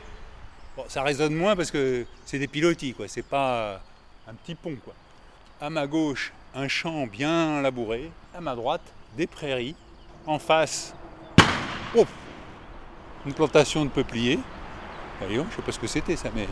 Bon, 0.77 0.85
ça 0.89 1.03
résonne 1.03 1.35
moins 1.35 1.55
parce 1.57 1.71
que 1.71 2.05
c'est 2.27 2.39
des 2.39 2.49
pilotis, 2.49 2.95
quoi. 2.95 3.07
C'est 3.07 3.23
pas 3.23 3.81
un 4.29 4.35
petit 4.35 4.55
pont, 4.55 4.77
quoi. 4.83 4.95
À 5.61 5.71
ma 5.71 5.87
gauche, 5.87 6.33
un 6.55 6.69
champ 6.69 7.07
bien 7.07 7.61
labouré. 7.61 8.11
À 8.35 8.41
ma 8.41 8.55
droite, 8.55 8.83
des 9.17 9.27
prairies. 9.27 9.77
En 10.27 10.39
face, 10.39 10.95
oh, 11.95 12.07
une 13.27 13.35
plantation 13.35 13.85
de 13.85 13.91
peupliers. 13.91 14.39
Voyons, 15.21 15.47
je 15.51 15.57
sais 15.57 15.63
pas 15.63 15.73
ce 15.73 15.79
que 15.79 15.87
c'était 15.87 16.17
ça, 16.17 16.31
mais 16.35 16.49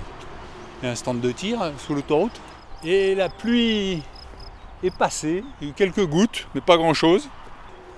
un 0.83 0.95
stand 0.95 1.21
de 1.21 1.33
tir 1.33 1.73
sous 1.79 1.95
l'autoroute. 1.95 2.39
Et 2.85 3.15
la 3.15 3.29
pluie 3.29 4.03
est 4.83 4.97
passée. 4.97 5.43
Il 5.61 5.69
y 5.69 5.71
a 5.71 5.71
eu 5.71 5.75
quelques 5.75 6.07
gouttes, 6.07 6.47
mais 6.55 6.61
pas 6.61 6.77
grand-chose. 6.77 7.29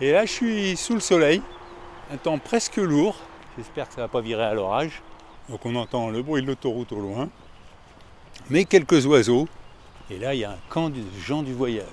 Et 0.01 0.13
là, 0.13 0.27
je 0.27 0.33
suis 0.33 0.77
sous 0.77 0.95
le 0.95 1.01
soleil. 1.01 1.43
Un 2.13 2.17
temps 2.17 2.39
presque 2.39 2.77
lourd. 2.77 3.17
J'espère 3.57 3.89
que 3.89 3.95
ça 3.95 4.03
va 4.03 4.09
pas 4.09 4.21
virer 4.21 4.45
à 4.45 4.55
l'orage. 4.55 5.03
Donc 5.49 5.65
on 5.67 5.75
entend 5.75 6.11
le 6.11 6.23
bruit 6.23 6.43
de 6.43 6.47
l'autoroute 6.47 6.93
au 6.93 7.01
loin. 7.01 7.29
Mais 8.51 8.65
quelques 8.65 9.07
oiseaux. 9.07 9.49
Et 10.11 10.19
là, 10.19 10.35
il 10.35 10.41
y 10.41 10.45
a 10.45 10.51
un 10.51 10.59
camp 10.69 10.91
de 10.91 11.03
gens 11.25 11.43
du 11.43 11.55
voyage. 11.55 11.87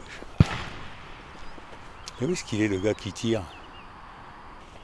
Et 2.21 2.25
où 2.25 2.33
est-ce 2.33 2.43
qu'il 2.43 2.61
est 2.61 2.67
le 2.67 2.77
gars 2.77 2.93
qui 2.93 3.13
tire 3.13 3.41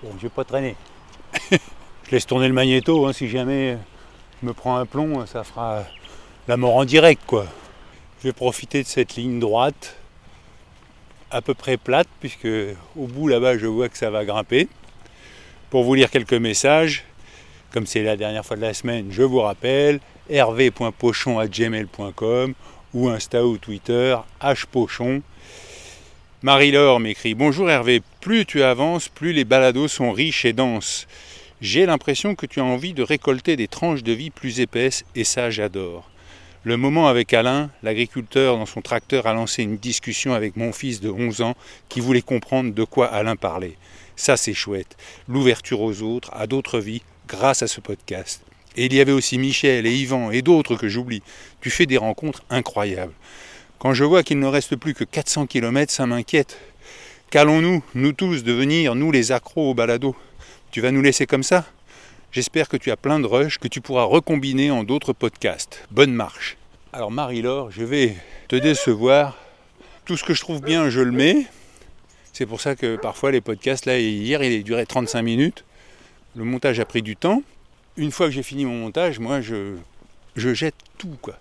Bon, 0.02 0.12
je 0.18 0.24
vais 0.24 0.30
pas 0.30 0.46
traîner. 0.46 0.78
je 1.52 2.12
laisse 2.12 2.26
tourner 2.26 2.48
le 2.48 2.54
magnéto, 2.54 3.06
hein, 3.06 3.12
si 3.12 3.28
jamais 3.28 3.78
je 4.42 4.48
me 4.48 4.54
prends 4.54 4.78
un 4.78 4.86
plomb, 4.86 5.26
ça 5.26 5.44
fera 5.44 5.84
la 6.48 6.56
mort 6.56 6.78
en 6.78 6.86
direct, 6.86 7.22
quoi. 7.28 7.48
Je 8.20 8.30
vais 8.30 8.34
profiter 8.34 8.82
de 8.82 8.88
cette 8.88 9.16
ligne 9.16 9.40
droite, 9.40 9.98
à 11.30 11.42
peu 11.42 11.54
près 11.54 11.76
plate, 11.76 12.08
puisque 12.22 12.48
au 12.96 13.08
bout 13.08 13.28
là-bas, 13.28 13.58
je 13.58 13.68
vois 13.68 13.90
que 13.90 13.98
ça 13.98 14.10
va 14.10 14.24
grimper. 14.24 14.70
Pour 15.70 15.84
vous 15.84 15.96
lire 15.96 16.10
quelques 16.10 16.32
messages, 16.34 17.04
comme 17.72 17.86
c'est 17.86 18.04
la 18.04 18.16
dernière 18.16 18.46
fois 18.46 18.56
de 18.56 18.62
la 18.62 18.74
semaine, 18.74 19.08
je 19.12 19.24
vous 19.24 19.42
rappelle 19.42 20.00
hervé.pochon.gmail.com 20.30 22.54
ou 22.94 23.10
Insta 23.10 23.46
ou 23.46 23.58
Twitter, 23.58 24.15
hpochon. 24.41 25.22
Marie-Laure 26.41 27.00
m'écrit 27.00 27.34
Bonjour 27.34 27.70
Hervé, 27.70 28.01
plus 28.22 28.46
tu 28.46 28.63
avances, 28.63 29.10
plus 29.10 29.34
les 29.34 29.44
balados 29.44 29.88
sont 29.88 30.12
riches 30.12 30.46
et 30.46 30.53
denses. 30.53 31.08
J'ai 31.60 31.86
l'impression 31.86 32.36
que 32.36 32.46
tu 32.46 32.60
as 32.60 32.63
envie 32.63 32.94
de 32.94 33.03
récolter 33.03 33.56
des 33.56 33.67
tranches 33.67 34.03
de 34.03 34.12
vie 34.12 34.29
plus 34.29 34.60
épaisses 34.60 35.03
et 35.15 35.24
ça 35.24 35.50
j'adore. 35.50 36.10
Le 36.63 36.77
moment 36.77 37.08
avec 37.08 37.34
Alain, 37.34 37.70
l'agriculteur 37.82 38.58
dans 38.58 38.65
son 38.65 38.82
tracteur 38.82 39.25
a 39.25 39.34
lancé 39.34 39.63
une 39.63 39.77
discussion 39.77 40.34
avec 40.34 40.56
mon 40.56 40.72
fils 40.72 41.00
de 41.00 41.10
11 41.10 41.41
ans 41.41 41.56
qui 41.89 42.00
voulait 42.00 42.22
comprendre 42.22 42.74
de 42.74 42.84
quoi 42.84 43.08
Alain 43.08 43.36
parlait. 43.36 43.77
Ça 44.15 44.38
c'est 44.38 44.53
chouette. 44.53 44.98
L'ouverture 45.27 45.82
aux 45.82 46.01
autres, 46.01 46.29
à 46.34 46.46
d'autres 46.46 46.79
vies, 46.79 47.03
grâce 47.27 47.63
à 47.63 47.67
ce 47.67 47.82
podcast. 47.82 48.47
Et 48.78 48.86
il 48.86 48.94
y 48.94 49.02
avait 49.02 49.12
aussi 49.12 49.38
Michel 49.40 49.88
et 49.88 49.94
Yvan 49.94 50.32
et 50.32 50.44
d'autres 50.44 50.76
que 50.76 50.88
j'oublie. 50.88 51.24
Tu 51.62 51.72
fais 51.72 51.88
des 51.88 51.98
rencontres 51.98 52.44
incroyables. 52.52 53.14
Quand 53.80 53.94
je 53.94 54.04
vois 54.04 54.24
qu'il 54.24 54.40
ne 54.40 54.46
reste 54.48 54.76
plus 54.76 54.94
que 54.94 55.04
400 55.04 55.48
km, 55.48 55.92
ça 55.92 56.06
m'inquiète. 56.06 56.60
Qu'allons-nous, 57.32 57.84
nous 57.96 58.14
tous, 58.14 58.44
devenir, 58.44 58.96
nous 58.96 59.12
les 59.12 59.32
accros 59.32 59.72
au 59.72 59.74
balado? 59.74 60.16
Tu 60.72 60.80
vas 60.80 60.92
nous 60.92 61.02
laisser 61.02 61.26
comme 61.26 61.44
ça? 61.44 61.66
J'espère 62.32 62.70
que 62.70 62.78
tu 62.78 62.92
as 62.92 62.98
plein 62.98 63.20
de 63.20 63.26
rush 63.26 63.58
que 63.58 63.68
tu 63.68 63.82
pourras 63.82 64.04
recombiner 64.04 64.70
en 64.70 64.84
d'autres 64.84 65.12
podcasts. 65.12 65.84
Bonne 65.90 66.14
marche. 66.14 66.58
Alors 66.94 67.10
Marie-Laure, 67.10 67.72
je 67.72 67.84
vais 67.84 68.16
te 68.48 68.56
décevoir. 68.56 69.38
Tout 70.06 70.18
ce 70.18 70.24
que 70.24 70.34
je 70.34 70.42
trouve 70.42 70.62
bien, 70.62 70.90
je 70.90 71.02
le 71.02 71.12
mets. 71.12 71.48
C'est 72.32 72.46
pour 72.46 72.62
ça 72.62 72.76
que 72.76 72.96
parfois 72.96 73.32
les 73.32 73.42
podcasts, 73.42 73.86
là, 73.86 73.98
hier, 74.00 74.44
il 74.44 74.64
duré 74.64 74.86
35 74.86 75.22
minutes. 75.24 75.66
Le 76.36 76.44
montage 76.44 76.80
a 76.80 76.86
pris 76.86 77.02
du 77.02 77.16
temps. 77.16 77.42
Une 77.98 78.12
fois 78.12 78.27
que 78.27 78.32
j'ai 78.32 78.44
fini 78.44 78.66
mon 78.66 78.77
montage, 78.77 79.20
moi, 79.20 79.42
je, 79.42 79.75
je 80.36 80.54
jette 80.54 80.75
tout, 80.98 81.18
quoi. 81.22 81.38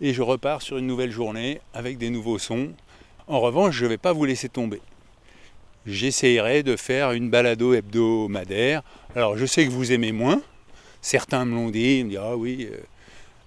Et 0.00 0.14
je 0.14 0.22
repars 0.22 0.62
sur 0.62 0.78
une 0.78 0.86
nouvelle 0.86 1.10
journée 1.10 1.60
avec 1.74 1.98
des 1.98 2.10
nouveaux 2.10 2.38
sons. 2.38 2.70
En 3.26 3.40
revanche, 3.40 3.74
je 3.76 3.84
ne 3.84 3.90
vais 3.90 3.98
pas 3.98 4.12
vous 4.12 4.24
laisser 4.24 4.48
tomber. 4.48 4.80
J'essayerai 5.86 6.62
de 6.62 6.76
faire 6.76 7.12
une 7.12 7.30
balado 7.30 7.74
hebdomadaire. 7.74 8.82
Alors, 9.16 9.36
je 9.36 9.46
sais 9.46 9.64
que 9.64 9.70
vous 9.70 9.92
aimez 9.92 10.12
moins. 10.12 10.40
Certains 11.02 11.44
me 11.44 11.54
l'ont 11.54 11.70
dit, 11.70 11.98
ils 11.98 12.04
me 12.04 12.10
disent 12.10 12.20
Ah 12.22 12.36
oui. 12.36 12.68
euh. 12.70 12.76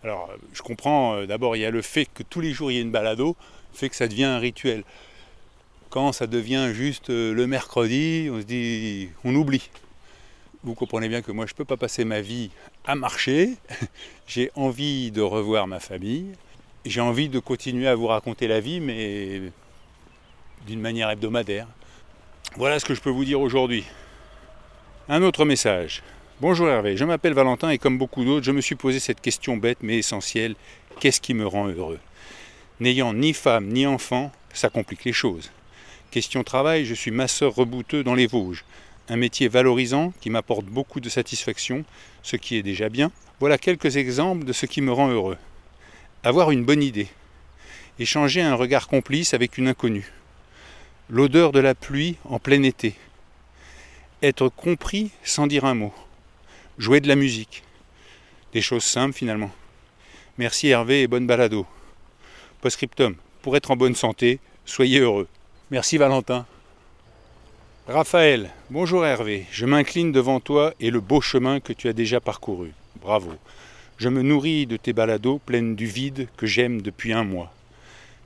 Alors, 0.04 0.30
je 0.54 0.62
comprends. 0.62 1.16
euh, 1.16 1.26
D'abord, 1.28 1.56
il 1.56 1.60
y 1.60 1.66
a 1.66 1.72
le 1.72 1.82
fait 1.82 2.06
que 2.14 2.24
tous 2.24 2.42
les 2.42 2.52
jours 2.52 2.72
il 2.72 2.76
y 2.76 2.78
ait 2.80 2.82
une 2.82 2.92
balado, 2.92 3.36
fait 3.74 3.90
que 3.90 3.96
ça 3.96 4.08
devient 4.08 4.26
un 4.26 4.40
rituel. 4.40 4.84
Quand 5.90 6.12
ça 6.12 6.28
devient 6.28 6.72
juste 6.74 7.10
euh, 7.12 7.34
le 7.34 7.46
mercredi, 7.48 8.30
on 8.32 8.40
se 8.42 8.46
dit 8.46 9.10
On 9.24 9.34
oublie. 9.36 9.70
Vous 10.64 10.76
comprenez 10.76 11.10
bien 11.10 11.22
que 11.22 11.32
moi, 11.34 11.46
je 11.46 11.52
ne 11.52 11.58
peux 11.58 11.66
pas 11.66 11.76
passer 11.76 12.06
ma 12.06 12.22
vie 12.22 12.50
à 12.86 12.96
marcher. 12.96 13.56
J'ai 14.28 14.50
envie 14.56 15.12
de 15.12 15.22
revoir 15.22 15.68
ma 15.68 15.82
famille. 15.82 16.28
J'ai 16.86 17.02
envie 17.02 17.28
de 17.28 17.40
continuer 17.40 17.88
à 17.88 17.96
vous 17.96 18.08
raconter 18.08 18.48
la 18.48 18.62
vie, 18.62 18.80
mais 18.80 19.42
d'une 20.66 20.80
manière 20.80 21.10
hebdomadaire. 21.10 21.68
Voilà 22.56 22.80
ce 22.80 22.86
que 22.86 22.94
je 22.94 23.02
peux 23.02 23.10
vous 23.10 23.26
dire 23.26 23.42
aujourd'hui. 23.42 23.84
Un 25.10 25.22
autre 25.22 25.44
message. 25.44 26.02
Bonjour 26.40 26.70
Hervé, 26.70 26.96
je 26.96 27.04
m'appelle 27.04 27.34
Valentin 27.34 27.70
et 27.70 27.78
comme 27.78 27.98
beaucoup 27.98 28.24
d'autres, 28.24 28.46
je 28.46 28.52
me 28.52 28.62
suis 28.62 28.76
posé 28.76 29.00
cette 29.00 29.22
question 29.22 29.58
bête 29.58 29.80
mais 29.82 29.98
essentielle. 29.98 30.56
Qu'est-ce 31.00 31.20
qui 31.20 31.34
me 31.34 31.46
rend 31.46 31.68
heureux? 31.68 32.00
N'ayant 32.80 33.14
ni 33.14 33.34
femme 33.34 33.68
ni 33.68 33.86
enfant, 33.86 34.32
ça 34.54 34.70
complique 34.70 35.04
les 35.04 35.14
choses. 35.14 35.52
Question 36.12 36.44
travail, 36.44 36.86
je 36.86 36.94
suis 36.94 37.12
masseur 37.12 37.54
rebouteux 37.54 38.04
dans 38.04 38.16
les 38.16 38.28
Vosges. 38.28 38.64
Un 39.10 39.18
métier 39.18 39.50
valorisant 39.50 40.14
qui 40.22 40.30
m'apporte 40.30 40.66
beaucoup 40.66 41.02
de 41.02 41.10
satisfaction, 41.10 41.84
ce 42.22 42.38
qui 42.38 42.56
est 42.56 42.64
déjà 42.64 42.88
bien. 42.88 43.12
Voilà 43.40 43.58
quelques 43.58 43.98
exemples 43.98 44.46
de 44.46 44.54
ce 44.54 44.66
qui 44.66 44.82
me 44.82 44.94
rend 44.94 45.10
heureux. 45.10 45.38
Avoir 46.24 46.52
une 46.52 46.64
bonne 46.64 46.82
idée. 46.82 47.08
Échanger 48.00 48.42
un 48.42 48.56
regard 48.56 48.88
complice 48.88 49.34
avec 49.34 49.58
une 49.58 49.68
inconnue. 49.68 50.12
L'odeur 51.10 51.52
de 51.52 51.60
la 51.60 51.76
pluie 51.76 52.16
en 52.24 52.40
plein 52.40 52.64
été. 52.64 52.96
Être 54.22 54.48
compris 54.48 55.12
sans 55.24 55.48
dire 55.48 55.66
un 55.66 55.76
mot. 55.76 55.94
Jouer 56.78 57.02
de 57.02 57.10
la 57.10 57.18
musique. 57.18 57.64
Des 58.54 58.62
choses 58.62 58.86
simples 58.86 59.16
finalement. 59.16 59.52
Merci 60.38 60.70
Hervé 60.70 61.02
et 61.02 61.08
bonne 61.08 61.28
balado. 61.28 61.68
Postscriptum. 62.62 63.16
Pour 63.42 63.58
être 63.58 63.72
en 63.72 63.76
bonne 63.76 63.96
santé, 63.96 64.40
soyez 64.64 65.00
heureux. 65.00 65.28
Merci 65.70 65.98
Valentin. 65.98 66.46
Raphaël, 67.90 68.50
bonjour 68.70 69.06
Hervé, 69.06 69.46
je 69.52 69.66
m'incline 69.66 70.14
devant 70.14 70.40
toi 70.40 70.74
et 70.80 70.90
le 70.90 71.02
beau 71.02 71.20
chemin 71.20 71.60
que 71.60 71.74
tu 71.74 71.90
as 71.90 71.94
déjà 71.94 72.22
parcouru. 72.22 72.72
Bravo. 73.02 73.34
Je 73.98 74.08
me 74.08 74.22
nourris 74.22 74.66
de 74.66 74.78
tes 74.78 74.94
balados 74.94 75.42
pleines 75.46 75.76
du 75.76 75.86
vide 75.86 76.30
que 76.38 76.48
j'aime 76.48 76.82
depuis 76.82 77.12
un 77.12 77.26
mois. 77.26 77.52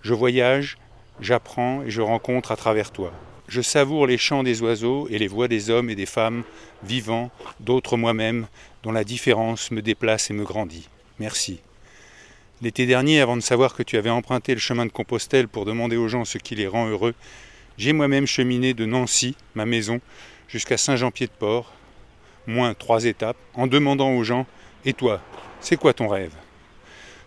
Je 0.04 0.14
voyage, 0.14 0.78
j'apprends 1.22 1.82
et 1.82 1.90
je 1.90 2.02
rencontre 2.02 2.52
à 2.52 2.56
travers 2.56 2.92
toi. 2.92 3.12
Je 3.48 3.62
savoure 3.64 4.06
les 4.06 4.20
chants 4.20 4.44
des 4.44 4.62
oiseaux 4.62 5.08
et 5.10 5.18
les 5.18 5.28
voix 5.28 5.48
des 5.48 5.72
hommes 5.72 5.90
et 5.90 5.96
des 5.96 6.06
femmes, 6.06 6.44
vivants, 6.84 7.32
d'autres 7.60 7.98
moi-même, 7.98 8.46
dont 8.84 8.92
la 8.92 9.04
différence 9.04 9.72
me 9.72 9.82
déplace 9.82 10.30
et 10.30 10.36
me 10.36 10.44
grandit. 10.44 10.88
Merci. 11.18 11.62
L'été 12.62 12.86
dernier, 12.86 13.22
avant 13.22 13.36
de 13.36 13.42
savoir 13.42 13.74
que 13.74 13.82
tu 13.82 13.98
avais 13.98 14.12
emprunté 14.12 14.54
le 14.54 14.60
chemin 14.60 14.86
de 14.86 14.92
Compostelle 14.92 15.48
pour 15.48 15.66
demander 15.66 15.98
aux 15.98 16.10
gens 16.10 16.26
ce 16.26 16.38
qui 16.38 16.54
les 16.54 16.68
rend 16.68 16.88
heureux, 16.88 17.16
j'ai 17.78 17.94
moi-même 17.94 18.26
cheminé 18.26 18.74
de 18.74 18.86
Nancy, 18.86 19.36
ma 19.56 19.66
maison, 19.66 20.02
jusqu'à 20.48 20.78
Saint-Jean-Pied-de-Port, 20.78 21.72
moins 22.48 22.74
trois 22.74 23.06
étapes, 23.06 23.38
en 23.54 23.68
demandant 23.68 24.12
aux 24.12 24.24
gens 24.24 24.48
Et 24.86 24.94
toi, 24.94 25.22
c'est 25.60 25.78
quoi 25.78 25.94
ton 25.94 26.08
rêve? 26.08 26.34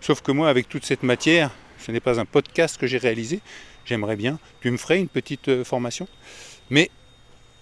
Sauf 0.01 0.23
que 0.23 0.33
moi, 0.33 0.49
avec 0.49 0.69
toute 0.69 0.85
cette 0.85 1.03
matière, 1.03 1.51
ce 1.79 1.93
n'est 1.93 2.01
pas 2.01 2.19
un 2.19 2.25
podcast 2.25 2.79
que 2.79 2.87
j'ai 2.87 2.99
réalisé, 2.99 3.41
j'aimerais 3.85 4.17
bien, 4.17 4.39
tu 4.61 4.71
me 4.71 4.77
ferais 4.77 4.99
une 4.99 5.09
petite 5.09 5.49
euh, 5.49 5.65
formation, 5.65 6.09
mais 6.69 6.91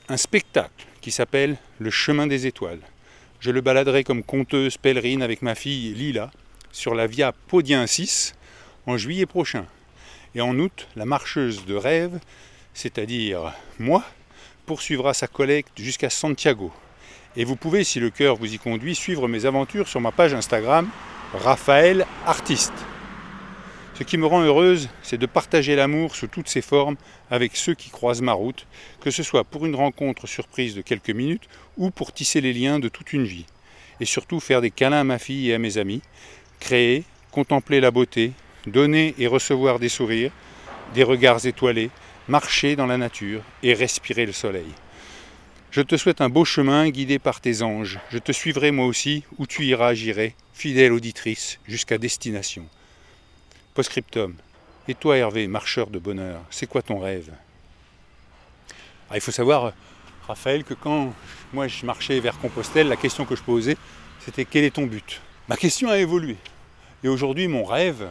un 0.09 0.17
spectacle 0.17 0.87
qui 1.01 1.11
s'appelle 1.11 1.57
Le 1.79 1.91
chemin 1.91 2.27
des 2.27 2.47
étoiles. 2.47 2.81
Je 3.41 3.51
le 3.51 3.61
baladerai 3.61 4.03
comme 4.03 4.23
conteuse 4.23 4.79
pèlerine 4.79 5.23
avec 5.23 5.43
ma 5.43 5.55
fille 5.55 5.95
Lila 5.95 6.31
sur 6.73 6.95
la 6.95 7.07
Via 7.07 7.33
Podiensis 7.33 8.35
en 8.87 8.97
juillet 8.97 9.27
prochain. 9.27 9.67
Et 10.35 10.41
en 10.41 10.59
août, 10.59 10.89
la 10.97 11.05
marcheuse 11.05 11.65
de 11.67 11.75
rêve 11.75 12.19
c'est-à-dire 12.79 13.53
moi, 13.81 14.05
poursuivra 14.65 15.13
sa 15.13 15.27
collecte 15.27 15.73
jusqu'à 15.81 16.11
Santiago. 16.11 16.71
Et 17.35 17.43
vous 17.45 17.57
pouvez, 17.57 17.83
si 17.83 17.99
le 17.99 18.11
cœur 18.11 18.37
vous 18.37 18.55
y 18.55 18.59
conduit, 18.59 18.95
suivre 18.95 19.27
mes 19.27 19.47
aventures 19.47 19.89
sur 19.89 20.01
ma 20.01 20.13
page 20.13 20.33
Instagram, 20.33 20.89
Raphaël 21.35 22.07
Artiste. 22.25 22.73
Ce 23.95 24.05
qui 24.05 24.17
me 24.17 24.27
rend 24.27 24.43
heureuse, 24.43 24.89
c'est 25.03 25.19
de 25.19 25.27
partager 25.27 25.75
l'amour 25.75 26.15
sous 26.15 26.29
toutes 26.29 26.49
ses 26.49 26.63
formes 26.63 26.95
avec 27.33 27.57
ceux 27.57 27.75
qui 27.75 27.91
croisent 27.91 28.23
ma 28.23 28.33
route, 28.33 28.65
que 29.01 29.11
ce 29.11 29.25
soit 29.25 29.43
pour 29.43 29.67
une 29.67 29.75
rencontre 29.75 30.29
surprise 30.29 30.77
de 30.77 30.81
quelques 30.81 31.11
minutes 31.11 31.49
ou 31.79 31.91
pour 31.91 32.13
tisser 32.13 32.41
les 32.41 32.53
liens 32.53 32.79
de 32.79 32.89
toute 32.89 33.13
une 33.13 33.25
vie. 33.25 33.47
Et 33.99 34.05
surtout 34.05 34.39
faire 34.39 34.61
des 34.61 34.71
câlins 34.71 35.01
à 35.01 35.05
ma 35.05 35.19
fille 35.19 35.51
et 35.51 35.55
à 35.55 35.59
mes 35.59 35.79
amis, 35.79 36.01
créer, 36.61 37.03
contempler 37.33 37.81
la 37.81 37.91
beauté, 37.91 38.31
donner 38.69 39.17
et 39.19 39.27
recevoir 39.27 39.81
des 39.81 39.89
sourires, 39.89 40.31
des 40.95 41.03
regards 41.03 41.45
étoilés, 41.45 41.91
marcher 42.29 42.77
dans 42.77 42.87
la 42.87 42.99
nature 42.99 43.43
et 43.63 43.75
respirer 43.75 44.27
le 44.27 44.33
soleil. 44.33 44.73
Je 45.71 45.83
te 45.83 45.97
souhaite 45.97 46.21
un 46.21 46.29
beau 46.29 46.45
chemin 46.45 46.89
guidé 46.89 47.19
par 47.19 47.41
tes 47.41 47.63
anges. 47.63 47.99
Je 48.11 48.19
te 48.19 48.33
suivrai 48.33 48.71
moi 48.71 48.87
aussi, 48.87 49.25
où 49.39 49.47
tu 49.47 49.65
iras, 49.65 49.95
j'irai, 49.95 50.35
fidèle 50.53 50.93
auditrice, 50.93 51.59
jusqu'à 51.67 51.99
destination. 51.99 52.67
Postscriptum. 53.75 54.35
Et 54.89 54.95
toi, 54.95 55.17
Hervé, 55.17 55.47
marcheur 55.47 55.89
de 55.89 55.99
bonheur, 55.99 56.41
c'est 56.51 56.67
quoi 56.67 56.83
ton 56.83 56.99
rêve? 56.99 57.31
Ah, 59.11 59.17
Il 59.17 59.21
faut 59.21 59.31
savoir, 59.31 59.73
Raphaël, 60.27 60.65
que 60.65 60.75
quand 60.75 61.13
moi 61.53 61.69
je 61.69 61.85
marchais 61.85 62.19
vers 62.21 62.39
Compostelle, 62.39 62.89
la 62.89 62.97
question 62.97 63.25
que 63.25 63.37
je 63.37 63.43
posais, 63.43 63.77
c'était 64.21 64.45
quel 64.45 64.65
est 64.65 64.75
ton 64.75 64.87
but? 64.87 65.21
Ma 65.49 65.57
question 65.57 65.91
a 65.91 65.99
évolué. 65.99 66.37
Et 67.05 67.09
aujourd'hui, 67.09 67.49
mon 67.49 67.65
rêve, 67.65 68.09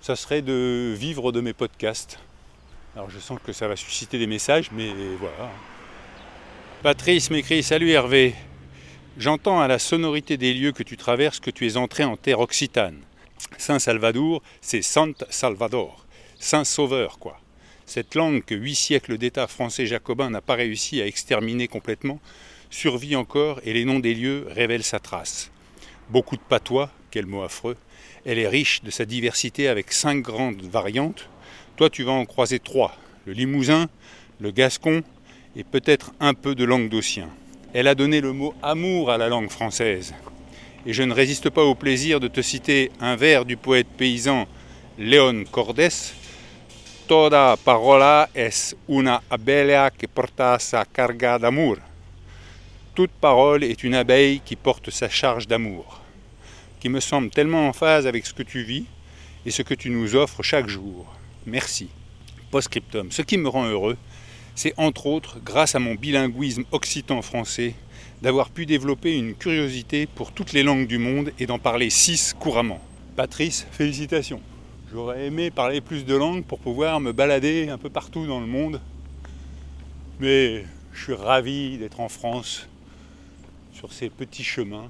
ça 0.00 0.16
serait 0.16 0.42
de 0.42 0.94
vivre 0.96 1.32
de 1.32 1.40
mes 1.40 1.52
podcasts. 1.52 2.18
Alors 2.94 3.08
je 3.08 3.18
sens 3.18 3.38
que 3.42 3.54
ça 3.54 3.68
va 3.68 3.76
susciter 3.76 4.18
des 4.18 4.26
messages, 4.26 4.70
mais 4.70 4.92
voilà. 5.18 5.50
Patrice 6.82 7.30
m'écrit 7.30 7.62
Salut 7.62 7.90
Hervé. 7.90 8.34
J'entends 9.16 9.60
à 9.60 9.68
la 9.68 9.78
sonorité 9.78 10.36
des 10.36 10.52
lieux 10.52 10.72
que 10.72 10.82
tu 10.82 10.98
traverses 10.98 11.40
que 11.40 11.50
tu 11.50 11.66
es 11.66 11.78
entré 11.78 12.04
en 12.04 12.18
terre 12.18 12.40
occitane. 12.40 13.00
Saint-Salvador, 13.56 14.42
c'est 14.60 14.82
Sant 14.82 15.14
Salvador. 15.30 16.04
Saint-Sauveur, 16.38 17.18
quoi. 17.18 17.40
Cette 17.86 18.14
langue 18.14 18.44
que 18.44 18.54
huit 18.54 18.74
siècles 18.74 19.16
d'État 19.16 19.46
français 19.46 19.86
jacobin 19.86 20.28
n'a 20.28 20.42
pas 20.42 20.54
réussi 20.54 21.00
à 21.00 21.06
exterminer 21.06 21.68
complètement 21.68 22.20
survit 22.68 23.16
encore 23.16 23.60
et 23.64 23.72
les 23.72 23.86
noms 23.86 24.00
des 24.00 24.14
lieux 24.14 24.46
révèlent 24.50 24.82
sa 24.82 24.98
trace. 24.98 25.50
Beaucoup 26.10 26.36
de 26.36 26.42
patois, 26.42 26.90
quel 27.10 27.24
mot 27.24 27.42
affreux. 27.42 27.76
Elle 28.26 28.38
est 28.38 28.48
riche 28.48 28.82
de 28.82 28.90
sa 28.90 29.06
diversité 29.06 29.68
avec 29.68 29.92
cinq 29.92 30.20
grandes 30.20 30.62
variantes 30.62 31.30
toi, 31.82 31.90
tu 31.90 32.04
vas 32.04 32.12
en 32.12 32.26
croiser 32.26 32.60
trois 32.60 32.94
le 33.26 33.32
Limousin, 33.32 33.88
le 34.38 34.52
Gascon 34.52 35.02
et 35.56 35.64
peut-être 35.64 36.12
un 36.20 36.32
peu 36.32 36.54
de 36.54 36.62
languedocien. 36.62 37.28
Elle 37.74 37.88
a 37.88 37.96
donné 37.96 38.20
le 38.20 38.32
mot 38.32 38.54
amour 38.62 39.10
à 39.10 39.18
la 39.18 39.28
langue 39.28 39.50
française. 39.50 40.14
Et 40.86 40.92
je 40.92 41.02
ne 41.02 41.12
résiste 41.12 41.50
pas 41.50 41.64
au 41.64 41.74
plaisir 41.74 42.20
de 42.20 42.28
te 42.28 42.40
citer 42.40 42.92
un 43.00 43.16
vers 43.16 43.44
du 43.44 43.56
poète 43.56 43.88
paysan 43.98 44.46
Léon 44.96 45.42
Cordes 45.50 45.90
Toda 47.08 47.56
parola 47.64 48.30
es 48.32 48.76
una 48.88 49.20
abella 49.28 49.90
que 49.90 50.06
porta 50.06 50.60
sa 50.60 50.84
carga 50.84 51.36
d'amour. 51.36 51.78
Toute 52.94 53.10
parole 53.10 53.64
est 53.64 53.82
une 53.82 53.96
abeille 53.96 54.40
qui 54.44 54.54
porte 54.54 54.90
sa 54.90 55.08
charge 55.08 55.48
d'amour, 55.48 56.00
qui 56.78 56.88
me 56.88 57.00
semble 57.00 57.30
tellement 57.30 57.66
en 57.66 57.72
phase 57.72 58.06
avec 58.06 58.24
ce 58.24 58.34
que 58.34 58.44
tu 58.44 58.62
vis 58.62 58.84
et 59.44 59.50
ce 59.50 59.62
que 59.62 59.74
tu 59.74 59.90
nous 59.90 60.14
offres 60.14 60.44
chaque 60.44 60.68
jour. 60.68 61.12
Merci. 61.46 61.88
Postscriptum. 62.50 63.10
Ce 63.10 63.22
qui 63.22 63.38
me 63.38 63.48
rend 63.48 63.66
heureux, 63.66 63.96
c'est 64.54 64.74
entre 64.76 65.06
autres, 65.06 65.38
grâce 65.44 65.74
à 65.74 65.78
mon 65.78 65.94
bilinguisme 65.94 66.64
occitan-français, 66.70 67.74
d'avoir 68.20 68.50
pu 68.50 68.66
développer 68.66 69.16
une 69.16 69.34
curiosité 69.34 70.06
pour 70.06 70.32
toutes 70.32 70.52
les 70.52 70.62
langues 70.62 70.86
du 70.86 70.98
monde 70.98 71.32
et 71.38 71.46
d'en 71.46 71.58
parler 71.58 71.90
six 71.90 72.34
couramment. 72.38 72.80
Patrice, 73.16 73.66
félicitations. 73.72 74.40
J'aurais 74.92 75.26
aimé 75.26 75.50
parler 75.50 75.80
plus 75.80 76.04
de 76.04 76.14
langues 76.14 76.44
pour 76.44 76.58
pouvoir 76.58 77.00
me 77.00 77.12
balader 77.12 77.68
un 77.68 77.78
peu 77.78 77.90
partout 77.90 78.26
dans 78.26 78.40
le 78.40 78.46
monde. 78.46 78.80
Mais 80.20 80.64
je 80.92 81.02
suis 81.02 81.14
ravi 81.14 81.78
d'être 81.78 82.00
en 82.00 82.08
France, 82.08 82.68
sur 83.72 83.92
ces 83.92 84.10
petits 84.10 84.44
chemins. 84.44 84.88